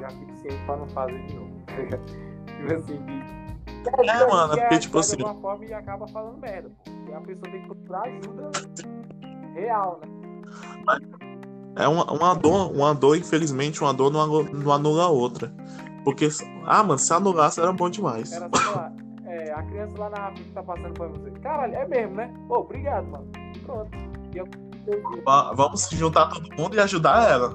[0.00, 1.50] já fico ciente pra não fazer de novo.
[2.46, 4.10] tipo assim, que.
[4.10, 6.90] É, mano, que porque, tipo de assim- alguma forma e acaba falando merda, pô.
[6.90, 8.50] Porque a pessoa tem que procurar ajuda
[9.54, 10.08] real, né?
[11.76, 15.52] É uma, uma dor, uma dor, infelizmente, uma dor não, anu- não anula a outra.
[16.04, 16.28] Porque,
[16.66, 18.32] ah, mano, se anulasse era bom demais.
[18.32, 18.92] Era, lá,
[19.24, 21.30] é, a criança lá na África que tá passando por você.
[21.40, 22.34] Caralho, é mesmo, né?
[22.48, 23.26] Pô, obrigado, mano.
[23.64, 23.90] Pronto.
[24.34, 24.46] Eu,
[24.86, 27.54] eu, Va- Vamos se juntar todo mundo e ajudar ela.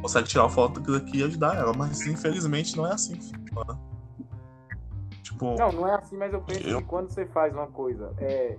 [0.00, 3.14] Consegue tirar foto daqui e ajudar ela, mas infelizmente não é assim.
[3.20, 3.80] funciona.
[5.22, 8.12] Tipo, Não, não é assim, mas eu penso Eu- que quando você faz uma coisa,
[8.18, 8.58] é,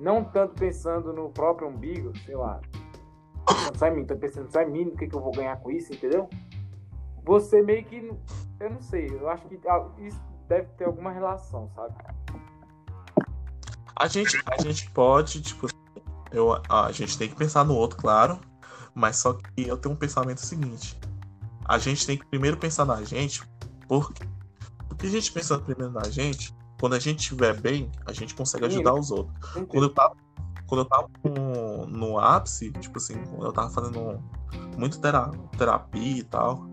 [0.00, 2.58] não tanto pensando no próprio umbigo, sei lá,
[3.44, 5.56] pensando só em mim, tô pensando só em mim, no que, que eu vou ganhar
[5.56, 6.28] com isso, entendeu?
[7.24, 8.10] Você meio que,
[8.60, 9.58] eu não sei, eu acho que
[10.00, 11.94] isso deve ter alguma relação, sabe?
[14.02, 15.68] a gente, a gente pode, tipo,
[16.32, 18.40] eu, a gente tem que pensar no outro, claro,
[18.94, 20.98] mas só que eu tenho um pensamento seguinte.
[21.64, 23.42] A gente tem que primeiro pensar na gente,
[23.86, 24.24] porque,
[24.88, 28.66] porque a gente pensando primeiro na gente, quando a gente estiver bem, a gente consegue
[28.66, 29.38] ajudar os outros.
[29.68, 30.16] Quando eu tava,
[30.72, 31.86] quando eu tava no,
[32.18, 34.18] ápice, tipo assim, quando eu tava fazendo
[34.78, 36.66] muito tera- terapia e tal,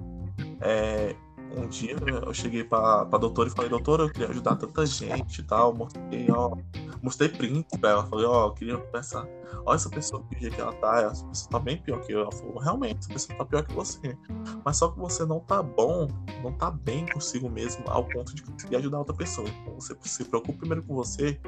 [0.62, 1.14] é,
[1.56, 1.96] um dia
[2.26, 5.74] eu cheguei pra, pra doutora e falei, doutora, eu queria ajudar tanta gente e tal,
[5.74, 6.56] mostrei, ó,
[7.02, 9.28] mostrei print pra ela, falei, ó, eu queria pensar,
[9.66, 12.22] olha essa pessoa que jeito que ela tá, essa pessoa tá bem pior que eu.
[12.22, 14.18] Ela falou, realmente, essa pessoa tá pior que você.
[14.64, 16.08] Mas só que você não tá bom,
[16.44, 19.48] não tá bem consigo mesmo ao ponto de conseguir ajudar outra pessoa.
[19.48, 21.40] Então você se preocupe primeiro com você,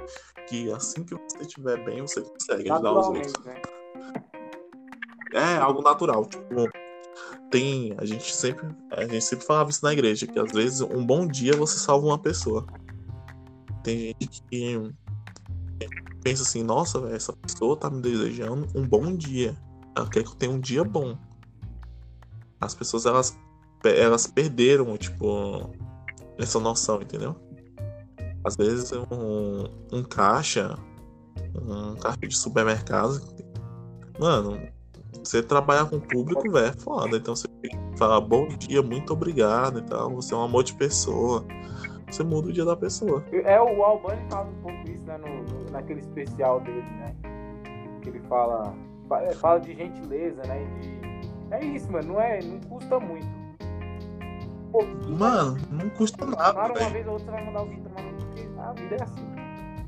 [0.47, 3.33] que assim que você estiver bem, você consegue ajudar os outros.
[3.45, 3.61] Né?
[5.33, 6.25] É algo natural.
[6.25, 6.69] Tipo,
[7.49, 7.93] tem.
[7.97, 8.67] A gente sempre.
[8.91, 12.07] A gente sempre falava isso na igreja, que às vezes um bom dia você salva
[12.07, 12.65] uma pessoa.
[13.83, 14.93] Tem gente que
[16.23, 19.55] pensa assim, nossa, velho, essa pessoa tá me desejando um bom dia.
[19.95, 21.17] Ela quer que eu tenha um dia bom.
[22.59, 23.37] As pessoas, elas,
[23.83, 25.71] elas perderam, tipo,
[26.37, 27.35] essa noção, entendeu?
[28.43, 30.77] Às vezes um, um caixa,
[31.55, 33.19] um caixa de supermercado,
[34.19, 34.59] mano,
[35.23, 37.17] você trabalhar com o público, velho, é foda.
[37.17, 37.47] Então você
[37.97, 40.09] fala bom dia, muito obrigado e tal.
[40.15, 41.45] Você é um amor de pessoa.
[42.09, 43.23] Você muda o dia da pessoa.
[43.31, 47.15] É, o Albani fala um pouco isso, né, no, naquele especial dele, né?
[48.01, 48.73] Que ele fala,
[49.07, 50.65] fa- é, fala de gentileza, né?
[50.81, 53.27] de- é isso, mano, não, é, não custa muito.
[54.71, 55.17] pouquinho.
[55.19, 56.53] Mano, não custa nada.
[56.53, 59.03] Claro, uma vez ou outra você vai mandar alguém tomar no porque a vida é
[59.03, 59.25] assim.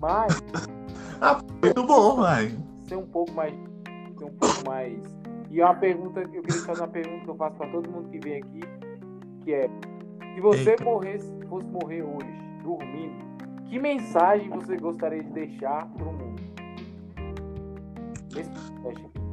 [0.02, 0.44] Mas
[1.62, 2.58] Muito bom, velho.
[2.88, 3.54] ser um pouco mais.
[4.18, 4.99] Ser um pouco mais.
[5.49, 8.09] E é uma pergunta, eu queria fazer uma pergunta que eu faço pra todo mundo
[8.09, 8.61] que vem aqui,
[9.43, 9.70] que é
[10.34, 10.84] se você Eita.
[10.84, 12.34] morresse, fosse morrer hoje,
[12.64, 13.24] dormindo,
[13.66, 16.41] que mensagem você gostaria de deixar pro mundo?
[18.36, 18.49] Esse
[18.82, 19.24] podcast aqui.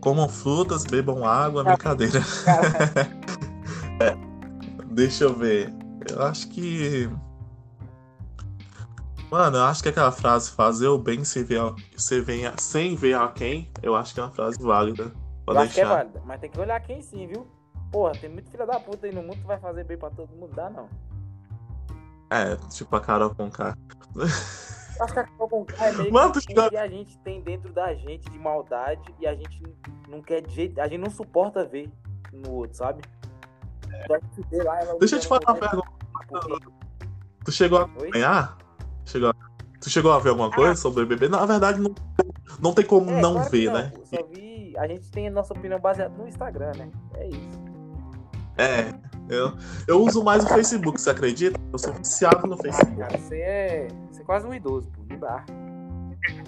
[0.00, 2.20] Comam frutas, bebam água, brincadeira.
[2.44, 2.68] Cara,
[4.90, 5.72] Deixa eu ver.
[6.10, 7.08] Eu acho que.
[9.34, 12.54] Mano, eu acho que aquela frase fazer o bem sem ver a, sem ver a,
[12.56, 15.10] sem ver a quem, eu acho que é uma frase válida.
[15.44, 15.96] Pra eu acho que é deixar.
[15.96, 17.44] válida, mas tem que olhar quem sim, viu?
[17.90, 20.32] Porra, tem muito filho da puta aí no mundo que vai fazer bem pra todo
[20.36, 20.88] mundo, dá não.
[22.30, 23.76] É, tipo a Carol com K.
[25.00, 27.92] Acho que a Carol Conká é meio Mano, que que a gente tem dentro da
[27.92, 29.64] gente de maldade e a gente
[30.08, 31.90] não quer de jeito, a gente não suporta ver
[32.32, 33.02] no outro, sabe?
[34.48, 35.90] Vê lá, Deixa eu te falar uma pergunta.
[37.44, 38.63] Tu chegou a acompanhar?
[39.04, 39.34] Chegou a-
[39.80, 41.28] Tu chegou a ver alguma coisa sobre o BBB?
[41.28, 41.94] Na verdade, não,
[42.60, 43.92] não tem como É, não claro ver, não, né?
[43.94, 44.02] pô.
[44.06, 44.74] Só vi.
[44.78, 46.90] A gente tem a nossa opinião baseada no Instagram, né?
[47.16, 47.60] É isso.
[48.56, 48.94] É.
[49.28, 49.52] Eu,
[49.86, 51.58] eu uso mais o Facebook, você acredita?
[51.72, 52.96] Eu sou viciado no Facebook.
[52.96, 53.88] Cara, você é.
[54.10, 55.02] Você é quase um idoso, pô.
[55.08, 55.44] Não dá.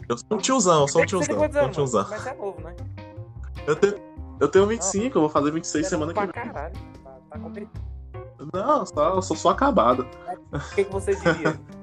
[0.09, 1.27] Eu sou um tiozão, eu sou um tiozão.
[1.37, 2.07] Sou um anos, tiozão.
[2.09, 2.75] Mas é novo, né?
[3.67, 3.95] Eu tenho,
[4.41, 6.29] eu tenho 25, eu vou fazer 26 Você é semana que vem.
[6.31, 6.75] caralho.
[7.05, 7.71] Tá, tá competindo.
[8.53, 10.07] Não, só, eu sou só acabado.
[10.53, 11.59] O que, que você diria?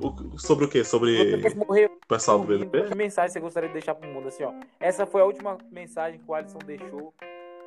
[0.00, 0.84] O- sobre o quê?
[0.84, 2.88] Sobre o pessoal do BBB?
[2.88, 4.28] Que mensagem você gostaria de deixar pro mundo?
[4.28, 4.52] Assim, ó.
[4.78, 7.12] Essa foi a última mensagem que o Alisson deixou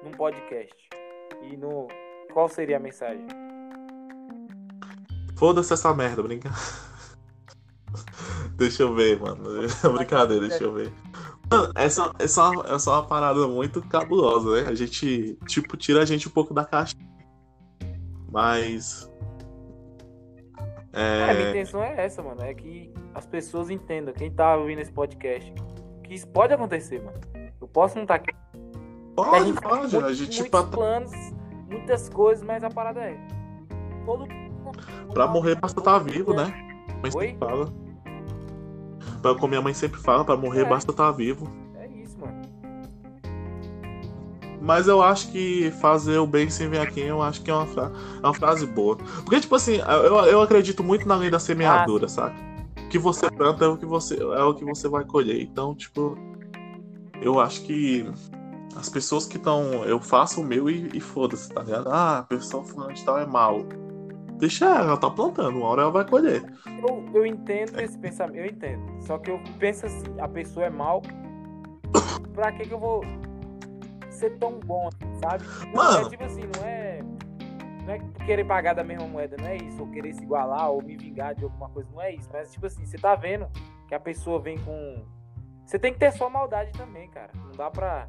[0.04, 0.76] num podcast.
[1.44, 1.88] E no.
[2.34, 3.28] Qual seria a mensagem?
[5.38, 6.50] Foda-se essa merda, brinca.
[8.56, 9.44] deixa eu ver, mano.
[9.96, 10.92] Brincadeira, deixa eu ver.
[11.52, 14.70] Mano, essa, essa, essa é uma parada muito cabulosa, né?
[14.70, 16.96] A gente, tipo, tira a gente um pouco da caixa.
[18.32, 19.10] Mas.
[20.94, 21.50] É, a minha É.
[21.50, 22.42] intenção é essa, mano.
[22.44, 25.52] É que as pessoas entendam, quem tá ouvindo esse podcast,
[26.04, 27.20] que isso pode acontecer, mano.
[27.60, 28.32] Eu posso não estar aqui.
[28.32, 29.96] A Pode, gente tá pode.
[29.96, 31.12] A muitos- gente, muitos pra, planos,
[31.70, 33.18] muitas coisas, mas a parada é.
[34.06, 34.26] Todo...
[35.14, 36.52] pra morrer basta estar vivo, né?
[37.02, 37.36] Mas Oi?
[37.40, 37.72] fala.
[39.22, 40.66] Pra- Como minha mãe sempre fala, pra morrer É.
[40.66, 41.48] basta estar vivo.
[44.64, 47.54] Mas eu acho que fazer o bem sem ver a quem, eu acho que é
[47.54, 48.96] uma, fra- é uma frase boa.
[48.96, 52.36] Porque, tipo assim, eu, eu acredito muito na lei da semeadura, sabe?
[52.86, 55.42] O que você planta é o que você, é o que você vai colher.
[55.42, 56.18] Então, tipo,
[57.22, 58.10] eu acho que
[58.78, 59.84] as pessoas que estão.
[59.84, 61.90] Eu faço o meu e, e foda-se, tá ligado?
[61.90, 63.66] Ah, a pessoa fulano de tal é mal.
[64.38, 66.42] Deixa ela, ela tá plantando, uma hora ela vai colher.
[66.88, 68.82] Eu, eu entendo esse pensamento, eu entendo.
[69.02, 71.02] Só que eu penso assim, a pessoa é mal.
[72.34, 73.02] Pra que que eu vou
[74.24, 75.44] ser tão bom, assim, sabe?
[75.68, 76.08] Não, Mano.
[76.08, 77.02] É tipo assim, não é.
[77.86, 79.82] Não é querer pagar da mesma moeda, não é isso.
[79.82, 82.30] Ou querer se igualar, ou me vingar de alguma coisa, não é isso.
[82.32, 83.48] Mas tipo assim, você tá vendo
[83.88, 85.04] que a pessoa vem com.
[85.66, 87.32] Você tem que ter sua maldade também, cara.
[87.36, 88.08] Não dá pra.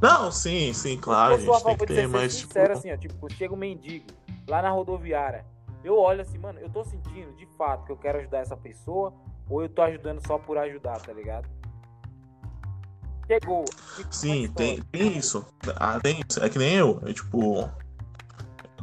[0.00, 2.58] Não, sim, sim, claro, a gente tem que ter, mas, tipo.
[2.58, 2.96] assim, ó.
[2.96, 4.06] Tipo, chega um mendigo
[4.48, 5.44] lá na rodoviária.
[5.84, 9.12] Eu olho assim, mano, eu tô sentindo de fato que eu quero ajudar essa pessoa,
[9.50, 11.48] ou eu tô ajudando só por ajudar, tá ligado?
[13.32, 13.64] Chegou.
[14.10, 15.44] Sim, tem, tem isso.
[15.76, 16.42] Ah, tem isso.
[16.42, 17.00] É que nem eu.
[17.06, 17.68] É tipo.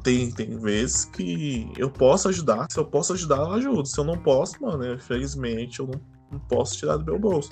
[0.01, 2.67] Tem, tem vezes que eu posso ajudar.
[2.71, 3.85] Se eu posso ajudar, eu ajudo.
[3.85, 7.51] Se eu não posso, mano, infelizmente, eu não, não posso tirar do meu bolso.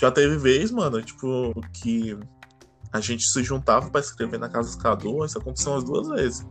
[0.00, 2.18] Já teve vez, mano, tipo, que
[2.92, 5.24] a gente se juntava pra escrever na Casa dos Cadu.
[5.24, 6.46] Isso aconteceu umas duas vezes.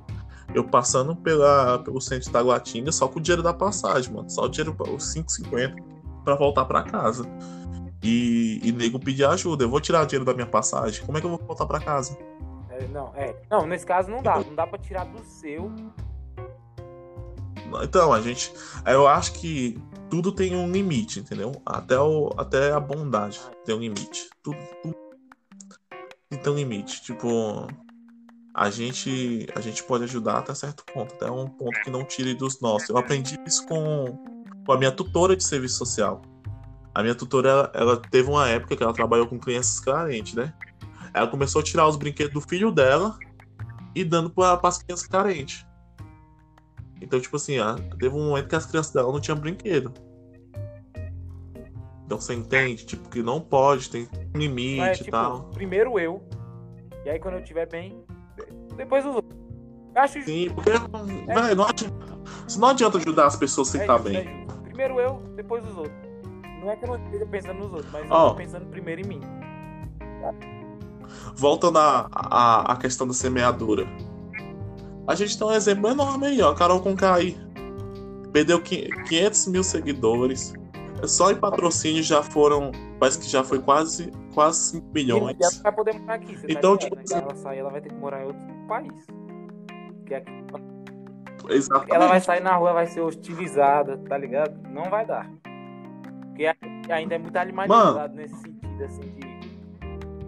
[0.53, 4.29] Eu passando pela, pelo centro de Taguatinga só com o dinheiro da passagem, mano.
[4.29, 5.75] Só o dinheiro, os 5,50
[6.23, 7.25] pra voltar pra casa.
[8.03, 9.63] E, e nego pedir ajuda.
[9.63, 11.05] Eu vou tirar dinheiro da minha passagem.
[11.05, 12.17] Como é que eu vou voltar pra casa?
[12.69, 13.35] É, não, é.
[13.49, 14.39] Não, nesse caso não dá.
[14.39, 15.71] Não dá pra tirar do seu.
[17.83, 18.51] Então, a gente.
[18.85, 19.77] Eu acho que
[20.09, 21.53] tudo tem um limite, entendeu?
[21.65, 24.29] Até, o, até a bondade tem um limite.
[24.43, 24.95] Tudo, tudo
[26.41, 27.01] tem um limite.
[27.01, 27.67] Tipo,
[28.53, 32.33] a gente, a gente pode ajudar até certo ponto, até um ponto que não tire
[32.33, 32.89] dos nossos.
[32.89, 34.17] Eu aprendi isso com,
[34.65, 36.21] com a minha tutora de serviço social.
[36.93, 40.53] A minha tutora, ela, ela teve uma época que ela trabalhou com crianças carentes, né?
[41.13, 43.17] Ela começou a tirar os brinquedos do filho dela
[43.95, 45.65] e dando para as crianças carentes.
[47.01, 49.93] Então, tipo assim, ah, teve um momento que as crianças dela não tinham brinquedo.
[52.05, 55.43] Então você entende, tipo, que não pode, tem um limite e tipo, tal.
[55.51, 56.21] primeiro eu.
[57.05, 58.03] E aí quando eu estiver bem,
[58.75, 59.39] depois os outros.
[59.95, 61.95] Acho Sim, porque véi, não adianta,
[62.47, 64.17] isso não adianta ajudar as pessoas sem É estar justo, bem.
[64.17, 64.45] é.
[64.63, 66.10] Primeiro eu, depois os outros.
[66.61, 68.29] Não é que eu não esteja pensando nos outros, mas eu Ó.
[68.29, 69.21] tô pensando primeiro em mim.
[71.35, 73.87] voltando à a, a, questão da semeadura.
[75.07, 76.53] A gente tem um exemplo enorme aí, ó.
[76.53, 77.35] Carol Conkai
[78.31, 80.53] perdeu 500 mil seguidores.
[81.07, 82.71] Só em patrocínio já foram.
[82.99, 85.35] Parece que já foi quase, quase 5 milhões.
[85.39, 86.37] E ela poder morar aqui.
[86.37, 87.03] Você então, tá tipo, né?
[87.11, 89.05] ela sair, ela vai ter que morar em outro país.
[90.05, 90.31] Que aqui...
[91.49, 91.95] Exatamente.
[91.95, 94.55] Ela vai sair na rua, vai ser hostilizada, tá ligado?
[94.69, 95.27] Não vai dar.
[96.31, 99.31] Porque ainda é muito animalizado nesse sentido, assim, de.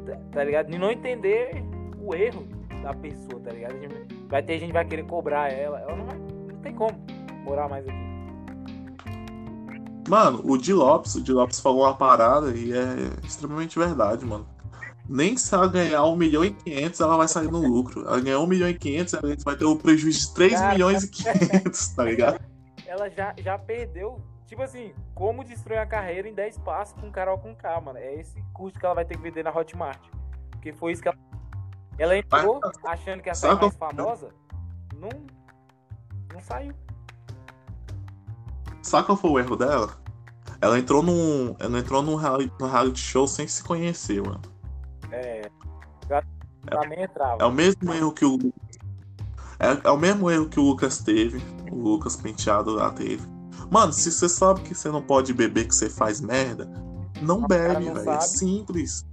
[0.05, 0.69] Tá, tá ligado?
[0.69, 1.63] De não entender
[1.99, 2.45] o erro
[2.81, 3.75] da pessoa, tá ligado?
[4.27, 5.79] Vai ter gente que vai querer cobrar ela.
[5.79, 6.17] Ela não vai.
[6.17, 6.91] Não tem como
[7.43, 8.03] morar mais aqui.
[10.09, 14.45] Mano, o Di Lopes, o Di Lopes falou uma parada e é extremamente verdade, mano.
[15.07, 18.05] Nem se ela ganhar 1 milhão e 500, ela vai sair no lucro.
[18.05, 20.73] Ela ganhar 1 milhão e 500, ela vai ter o um prejuízo de 3 Cara,
[20.73, 22.39] milhões e 500, tá ligado?
[22.85, 24.21] Ela já, já perdeu,
[24.53, 27.97] tipo assim, como destruir a carreira em 10 passos com Carol com K, mano.
[27.97, 29.99] É esse custo que ela vai ter que vender na Hotmart.
[30.51, 31.17] Porque foi isso que ela.
[31.97, 34.29] Ela entrou achando que ia sair mais famosa.
[34.95, 35.09] Não.
[36.31, 36.73] Não saiu.
[38.83, 39.97] Sabe qual foi o erro dela?
[40.61, 41.55] Ela entrou num.
[41.59, 44.41] Ela entrou num reality, num reality show sem se conhecer, mano.
[45.11, 45.49] É.
[46.69, 47.41] também entrava.
[47.41, 48.37] É o mesmo erro que o.
[49.59, 51.41] É, é o mesmo erro que o Lucas teve.
[51.71, 53.32] O Lucas Penteado lá teve.
[53.69, 56.69] Mano, se você sabe que você não pode beber, que você faz merda,
[57.21, 58.09] não bebe, velho.
[58.09, 59.05] É simples.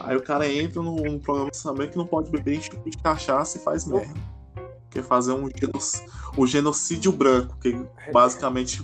[0.00, 3.60] Aí o cara entra num, programa sabendo que não pode beber tipo de cachaça e
[3.60, 4.14] faz merda.
[4.90, 7.72] Quer fazer um genocídio, um genocídio branco, que
[8.12, 8.82] basicamente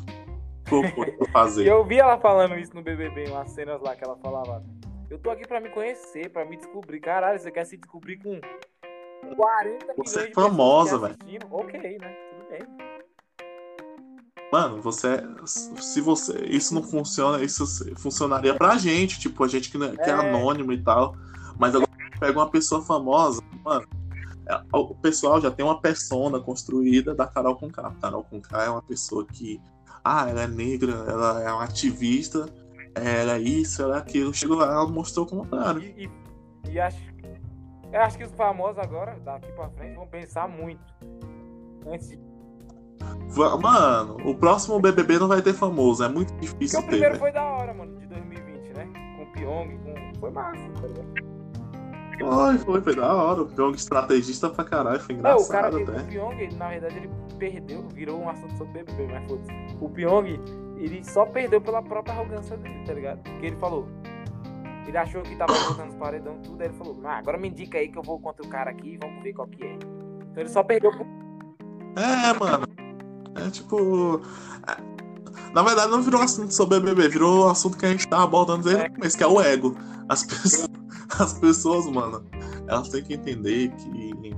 [0.64, 1.64] propôs pra fazer.
[1.64, 4.62] E eu vi ela falando isso no BBB, umas cenas lá que ela falava.
[5.08, 7.00] Eu tô aqui pra me conhecer, pra me descobrir.
[7.00, 8.40] Caralho, você quer se descobrir com
[9.36, 11.16] 40 milhões Você é famosa, velho.
[11.50, 12.16] Ok, né?
[12.30, 12.93] Tudo bem.
[14.54, 15.20] Mano, você.
[15.44, 16.44] Se você.
[16.44, 20.12] Isso não funciona, isso funcionaria pra gente, tipo, a gente que, é, que é, é
[20.12, 21.16] anônimo e tal.
[21.58, 21.90] Mas agora
[22.20, 23.84] pega uma pessoa famosa, mano
[24.48, 27.92] é, o pessoal já tem uma persona construída da Carol Conká.
[28.00, 29.60] Carol Conká é uma pessoa que,
[30.04, 32.48] ah, ela é negra, ela é uma ativista,
[32.94, 34.32] ela é isso, ela é aquilo.
[34.32, 35.82] Chegou lá, ela mostrou o contrário.
[35.82, 36.98] E, e, e acho,
[37.92, 40.80] eu acho que os famosos agora, daqui pra frente, vão pensar muito.
[41.88, 42.33] Antes de...
[43.60, 47.06] Mano, o próximo BBB não vai ter famoso, é muito difícil Porque ter.
[47.06, 48.88] O primeiro foi da hora, mano, de 2020, né?
[49.16, 50.20] Com o Pyong, com...
[50.20, 51.34] foi massa, tá ligado?
[52.18, 53.42] Foi, foi, foi da hora.
[53.42, 56.00] O Pyong estrategista pra caralho, foi engraçado Não, o cara, até.
[56.00, 59.52] O Pyong, na verdade, ele perdeu, virou um assunto sobre BBB, mas foda-se.
[59.80, 60.40] O Pyong,
[60.76, 63.18] ele só perdeu pela própria arrogância dele, tá ligado?
[63.22, 63.88] Porque ele falou,
[64.86, 67.78] ele achou que tava botando os paredão tudo, aí ele falou, ah, agora me indica
[67.78, 69.74] aí que eu vou contra o cara aqui e vamos ver qual que é.
[69.74, 71.06] Então ele só perdeu por...
[71.96, 72.73] É, mano.
[73.36, 74.20] É tipo.
[74.66, 74.76] É,
[75.52, 78.82] na verdade, não virou assunto sobre BBB, virou assunto que a gente tava abordando desde
[78.82, 78.86] é.
[78.88, 79.76] o começo, que é o ego.
[80.08, 80.68] As pessoas,
[81.18, 82.24] as pessoas, mano,
[82.66, 84.34] elas têm que entender que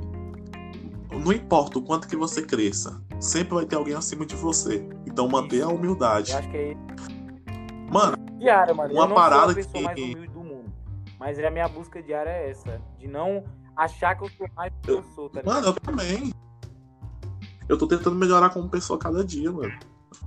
[1.10, 4.86] não importa o quanto que você cresça, sempre vai ter alguém acima de você.
[5.06, 6.32] Então mantenha a humildade.
[6.32, 6.76] Eu acho que é
[7.90, 8.92] Mano, diária, mano.
[8.92, 10.72] uma parada que mais humilde do mundo.
[11.18, 13.44] Mas a minha busca diária é essa, de não
[13.76, 16.32] achar que eu sou mais do que eu sou, tá Mano, eu também.
[17.68, 19.72] Eu tô tentando melhorar como pessoa cada dia, mano.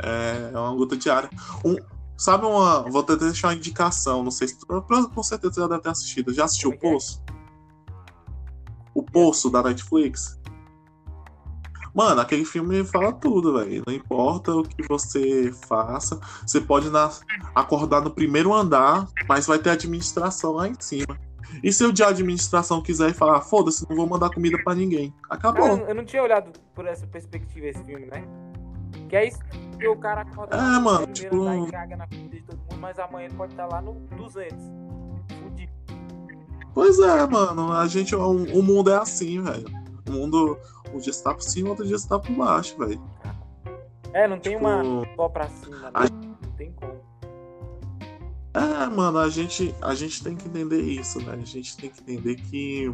[0.01, 1.29] É, é uma luta diária.
[1.63, 1.75] Um,
[2.17, 2.81] sabe uma.
[2.89, 4.57] Vou até deixar uma indicação, não sei se.
[4.65, 6.33] Com certeza você já deve ter assistido.
[6.33, 6.79] Já assistiu o é é?
[6.79, 7.23] Poço?
[8.93, 10.39] O Poço da Netflix?
[11.93, 13.83] Mano, aquele filme fala tudo, velho.
[13.85, 17.09] Não importa o que você faça, você pode na...
[17.55, 21.19] acordar no primeiro andar, mas vai ter administração lá em cima.
[21.63, 25.13] E se o de administração quiser falar, foda-se, não vou mandar comida para ninguém?
[25.29, 25.77] Acabou.
[25.79, 28.23] eu não tinha olhado por essa perspectiva esse filme, né?
[29.07, 29.39] Que é isso
[29.79, 31.35] que o cara acorda é, mano, tipo...
[31.47, 34.57] engaga na comida de todo mundo, mas amanhã ele pode estar lá no 200.
[35.41, 35.71] Fudido.
[36.73, 37.71] Pois é, mano.
[37.73, 39.65] A gente, o, o mundo é assim, velho.
[40.07, 40.57] O mundo,
[40.93, 43.01] um dia está por cima, outro dia está por baixo, velho.
[44.13, 44.65] É, não tem tipo...
[44.65, 46.09] uma só pra cima, a...
[46.09, 47.08] não tem como.
[48.53, 51.33] É, mano, a gente, a gente tem que entender isso, né?
[51.33, 52.93] A gente tem que entender que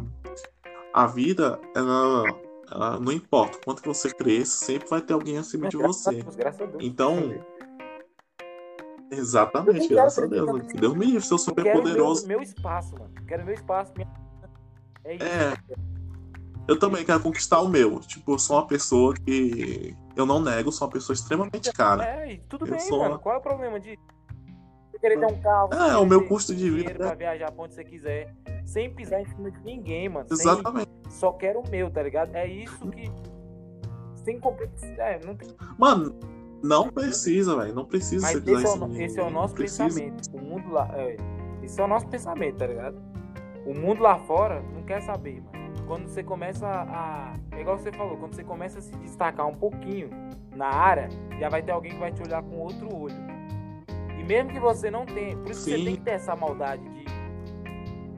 [0.92, 2.24] a vida, ela
[2.70, 6.22] ah, não importa quanto que você cresça, sempre vai ter alguém acima de você.
[6.22, 6.82] Deus, graças a Deus.
[6.82, 7.44] Então.
[9.10, 10.66] Exatamente, graças a Deus.
[10.66, 12.26] Que Deus me livre, seu super poderoso.
[12.26, 13.14] Meu, meu espaço, mano.
[13.26, 13.92] Quero meu espaço.
[13.96, 14.08] Minha...
[15.04, 15.24] É isso.
[15.24, 15.56] É.
[16.66, 18.00] Eu também quero conquistar o meu.
[18.00, 19.96] Tipo, eu sou uma pessoa que.
[20.16, 22.02] Eu não nego, sou uma pessoa extremamente cara.
[22.04, 22.98] É, tudo eu bem, sou...
[22.98, 23.18] mano.
[23.20, 23.96] Qual é o problema de.
[25.06, 25.70] Querer ter um carro.
[25.72, 26.94] É, o meu custo de vida.
[26.94, 28.34] Pra viajar pra onde você quiser.
[28.64, 30.26] Sem pisar em cima de ninguém, mano.
[30.28, 30.90] Exatamente.
[31.02, 32.34] Sem só quero o meu, tá ligado?
[32.34, 33.10] É isso que.
[34.16, 34.90] Sem competição.
[34.98, 35.48] É, não tem.
[35.78, 36.18] Mano,
[36.62, 37.72] não precisa, velho.
[37.72, 40.28] Não precisa Mas esse, é o, esse é o nosso pensamento.
[40.34, 40.90] O mundo lá.
[40.94, 41.16] É,
[41.62, 43.00] esse é o nosso pensamento, tá ligado?
[43.64, 45.86] O mundo lá fora não quer saber, mano.
[45.86, 47.34] Quando você começa a.
[47.52, 50.10] É igual você falou, quando você começa a se destacar um pouquinho
[50.56, 53.35] na área, já vai ter alguém que vai te olhar com outro olho.
[54.26, 55.36] Mesmo que você não tenha.
[55.36, 55.84] Por isso que você Sim.
[55.84, 57.04] tem que ter essa maldade de.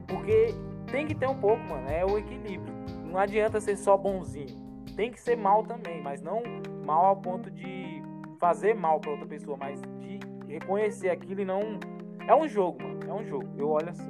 [0.07, 0.53] Porque
[0.91, 1.87] tem que ter um pouco, mano.
[1.89, 2.73] É o equilíbrio.
[3.05, 4.55] Não adianta ser só bonzinho.
[4.95, 6.41] Tem que ser mal também, mas não
[6.85, 8.01] mal ao ponto de
[8.39, 11.79] fazer mal pra outra pessoa, mas de reconhecer aquilo e não.
[12.27, 12.99] É um jogo, mano.
[13.07, 13.47] É um jogo.
[13.57, 14.09] Eu olho assim.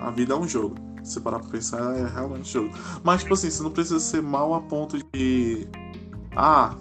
[0.00, 0.74] A vida é um jogo.
[1.02, 2.74] Se parar pra pensar, é realmente um jogo.
[3.02, 5.68] Mas, tipo assim, você não precisa ser mal a ponto de.
[6.36, 6.74] Ah,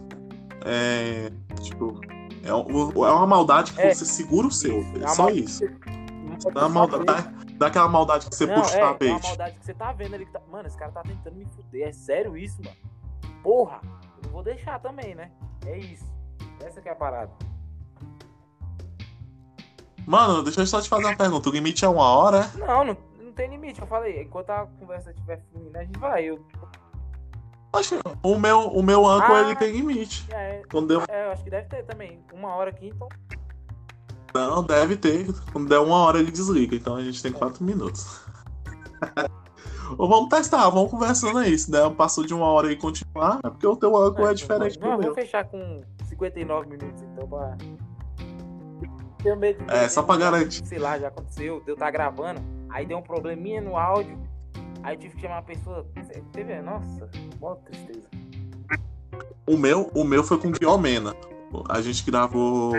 [0.66, 1.32] é.
[1.62, 2.00] Tipo.
[2.48, 3.94] É, é uma maldade que É.
[3.94, 4.82] você segura o seu.
[4.82, 5.64] É É uma só isso.
[5.66, 8.92] É uma maldade, dá, dá aquela maldade que você Não, puxa é, o é uma
[8.94, 9.28] tapete.
[9.28, 10.26] maldade que você tá vendo ali.
[10.26, 10.42] Que tá...
[10.52, 11.88] Mano, esse cara tá tentando me fuder.
[11.90, 12.76] É sério isso, mano?
[13.44, 13.82] Porra!
[13.84, 15.32] Eu não vou deixar também, né?
[15.66, 16.06] É isso.
[16.64, 17.32] Essa que é a parada.
[20.06, 21.50] Mano, deixa eu só te fazer uma pergunta.
[21.50, 22.58] O limite é uma hora, é?
[22.58, 23.82] Não, não, não tem limite.
[23.82, 26.24] Eu falei, enquanto a conversa estiver fluindo, a gente vai.
[26.24, 26.46] Eu,
[27.74, 29.50] Acho que O meu, o meu âncora, Ah.
[29.50, 30.26] ele tem limite.
[30.32, 32.20] é, Quando deu, é, eu acho que deve ter também.
[32.34, 33.08] Uma hora aqui, então.
[34.34, 35.28] não, deve ter.
[35.52, 36.76] Quando der uma hora, ele desliga.
[36.76, 38.26] Então a gente tem quatro minutos.
[39.98, 41.58] Ou vamos testar, vamos conversando aí.
[41.58, 44.78] Se der, passou de uma hora e continuar, é porque o teu âncora é diferente
[44.80, 45.14] Não, do meu.
[45.14, 47.56] fechar com 59 minutos, então, pra.
[49.24, 50.66] Tenho medo de- É, só pra garantir.
[50.66, 54.18] Sei lá, já aconteceu, de eu estar gravando, aí deu um probleminha no áudio,
[54.84, 55.86] aí eu tive que chamar a pessoa.
[56.34, 57.10] Teve, nossa,
[57.40, 58.08] mó tristeza.
[59.46, 61.16] O meu, o meu foi com o Guiomena.
[61.70, 62.74] A gente gravou.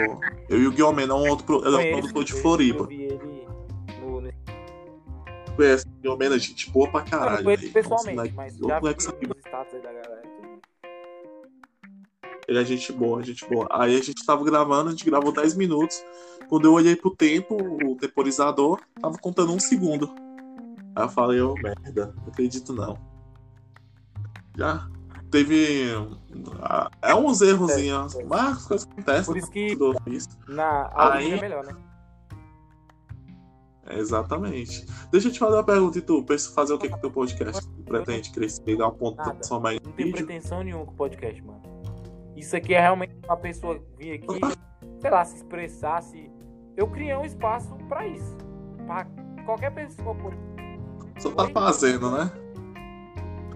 [0.49, 2.83] Eu e o Guiomena, um outro pro- ele é um produtor de eu- Floripa.
[2.83, 3.47] Eu vi ele
[4.01, 4.21] no.
[4.21, 4.29] no...
[5.57, 7.45] Conhece o Guiomena, gente boa pra Eu não caralho.
[7.45, 7.73] conheço velho.
[7.75, 10.23] pessoalmente, mas já vi os status aí da galera.
[12.47, 13.67] Ele é gente boa, gente boa.
[13.71, 16.03] Aí a gente tava gravando, a gente gravou 10 minutos.
[16.49, 20.11] Quando eu olhei pro tempo, o temporizador tava contando um segundo.
[20.99, 22.99] Aí eu falei, ô merda, não acredito não.
[24.57, 24.89] Já
[25.31, 25.91] teve.
[26.61, 28.25] ah, É uns errozinhos, É, é.
[28.25, 29.25] mas as coisas acontecem.
[29.27, 29.77] Por isso que
[30.49, 31.77] na Aí- é melhor, né?
[33.91, 34.85] Exatamente.
[35.11, 36.23] Deixa eu te fazer uma pergunta, e tu?
[36.25, 37.67] Pensa fazer o que com teu podcast?
[37.87, 39.31] Pretende crescer, pegar um ponto de
[39.77, 40.13] em Não vídeo?
[40.27, 41.63] pretensão nenhuma com o podcast, mano.
[42.37, 44.27] Isso aqui é realmente uma pessoa vir aqui,
[45.01, 46.29] sei lá, se expressar, se.
[46.77, 48.37] Eu criei um espaço pra isso.
[48.87, 49.07] Pra
[49.47, 50.48] qualquer pessoa poder.
[51.19, 52.31] Só tá fazendo, né?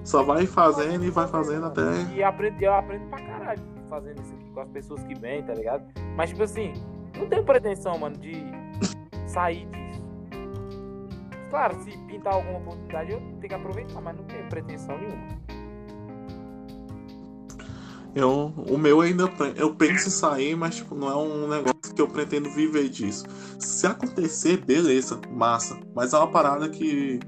[0.04, 1.82] Só vai fazendo e vai fazendo até.
[2.14, 5.54] E aprendo, eu aprendo pra caralho fazendo isso aqui com as pessoas que vêm, tá
[5.54, 5.84] ligado?
[6.16, 6.72] Mas, tipo assim,
[7.16, 8.42] não tenho pretensão, mano, de
[9.26, 10.02] sair disso.
[11.50, 15.42] Claro, se pintar alguma oportunidade, eu tenho que aproveitar, mas não tenho pretensão nenhuma.
[18.14, 22.00] Eu, o meu ainda eu penso em sair, mas tipo, não é um negócio que
[22.00, 23.24] eu pretendo viver disso.
[23.58, 25.78] Se acontecer, beleza, massa.
[25.94, 27.20] Mas é uma parada que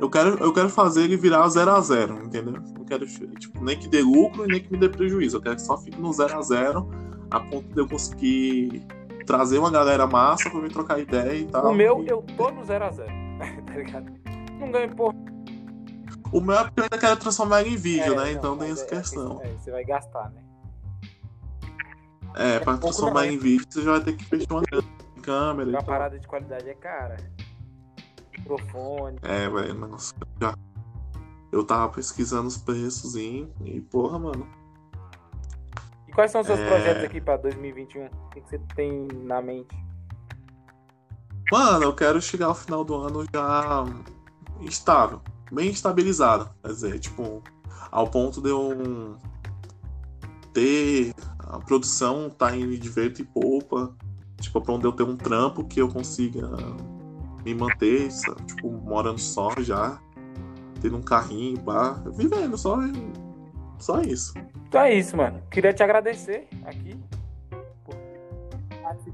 [0.00, 2.52] eu quero, eu quero fazer ele virar 0 a 0 entendeu?
[2.76, 5.36] Não quero tipo, nem que dê lucro e nem que me dê prejuízo.
[5.38, 6.88] Eu quero que só fique no 0 a 0
[7.30, 8.86] a ponto de eu conseguir
[9.26, 11.70] trazer uma galera massa pra me trocar ideia e tal.
[11.70, 13.06] O meu, E- eu tô no 0x0,
[13.66, 14.06] tá ligado?
[14.58, 15.14] Não ganho porra.
[16.32, 18.24] o meu é porque eu ainda quero transformar ele em vídeo, É, né?
[18.24, 19.40] não, Então tem essa é- questão.
[19.42, 20.42] é, você vai gastar, né?
[22.34, 24.62] É, pra pouco transformar em vídeo, você já vai ter que fechar uma
[25.22, 25.86] câmera e Uma tal.
[25.88, 27.16] parada de qualidade é cara.
[28.38, 29.18] Microfone.
[29.22, 30.54] É, velho, nossa, já.
[31.50, 34.46] Eu tava pesquisando os preços e, e porra, mano.
[36.06, 36.68] E quais são os seus É.
[36.68, 38.06] projetos aqui pra 2021?
[38.06, 39.74] O que, que você tem na mente?
[41.50, 43.84] Mano, eu quero chegar ao final do ano já
[44.60, 46.50] estável, bem estabilizado.
[46.62, 47.42] Quer dizer, tipo,
[47.90, 49.16] ao ponto de eu
[50.52, 53.94] ter a produção tá indo de vento e poupa.
[54.38, 56.48] Tipo, pra onde eu ter um trampo que eu consiga
[57.48, 58.42] me manter, sabe?
[58.44, 59.98] tipo, morando só já,
[60.80, 62.78] tendo um carrinho, pá, vivendo só,
[63.78, 64.34] só isso.
[64.68, 65.42] Então é isso, mano.
[65.50, 66.98] Queria te agradecer aqui.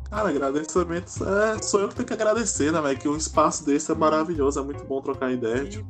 [0.09, 2.99] Cara, agradecimentos é, sou eu que tenho que agradecer, né, velho?
[2.99, 5.65] Que um espaço desse é maravilhoso, é muito bom trocar ideia.
[5.69, 5.89] tipo,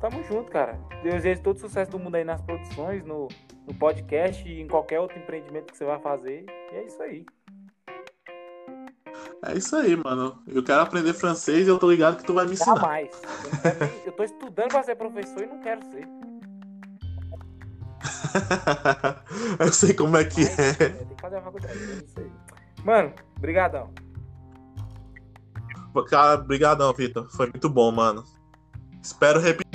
[0.00, 0.78] tamo junto, cara.
[1.02, 3.26] Desejo todo sucesso do mundo aí nas produções, no,
[3.66, 6.44] no podcast e em qualquer outro empreendimento que você vai fazer.
[6.72, 7.26] E é isso aí.
[9.46, 10.42] É isso aí, mano.
[10.46, 12.76] Eu quero aprender francês e eu tô ligado que tu vai me ensinar.
[12.76, 13.10] Jamais.
[13.64, 16.08] Eu, nem- eu tô estudando pra ser professor e não quero ser.
[19.60, 20.70] eu sei como é que Mas, é.
[20.70, 21.78] é, tem que fazer a faculdade.
[21.78, 22.30] É isso aí.
[22.84, 23.90] Mano, brigadão.
[26.08, 27.28] Cara, brigadão, Vitor.
[27.30, 28.24] Foi muito bom, mano.
[29.02, 29.73] Espero repetir.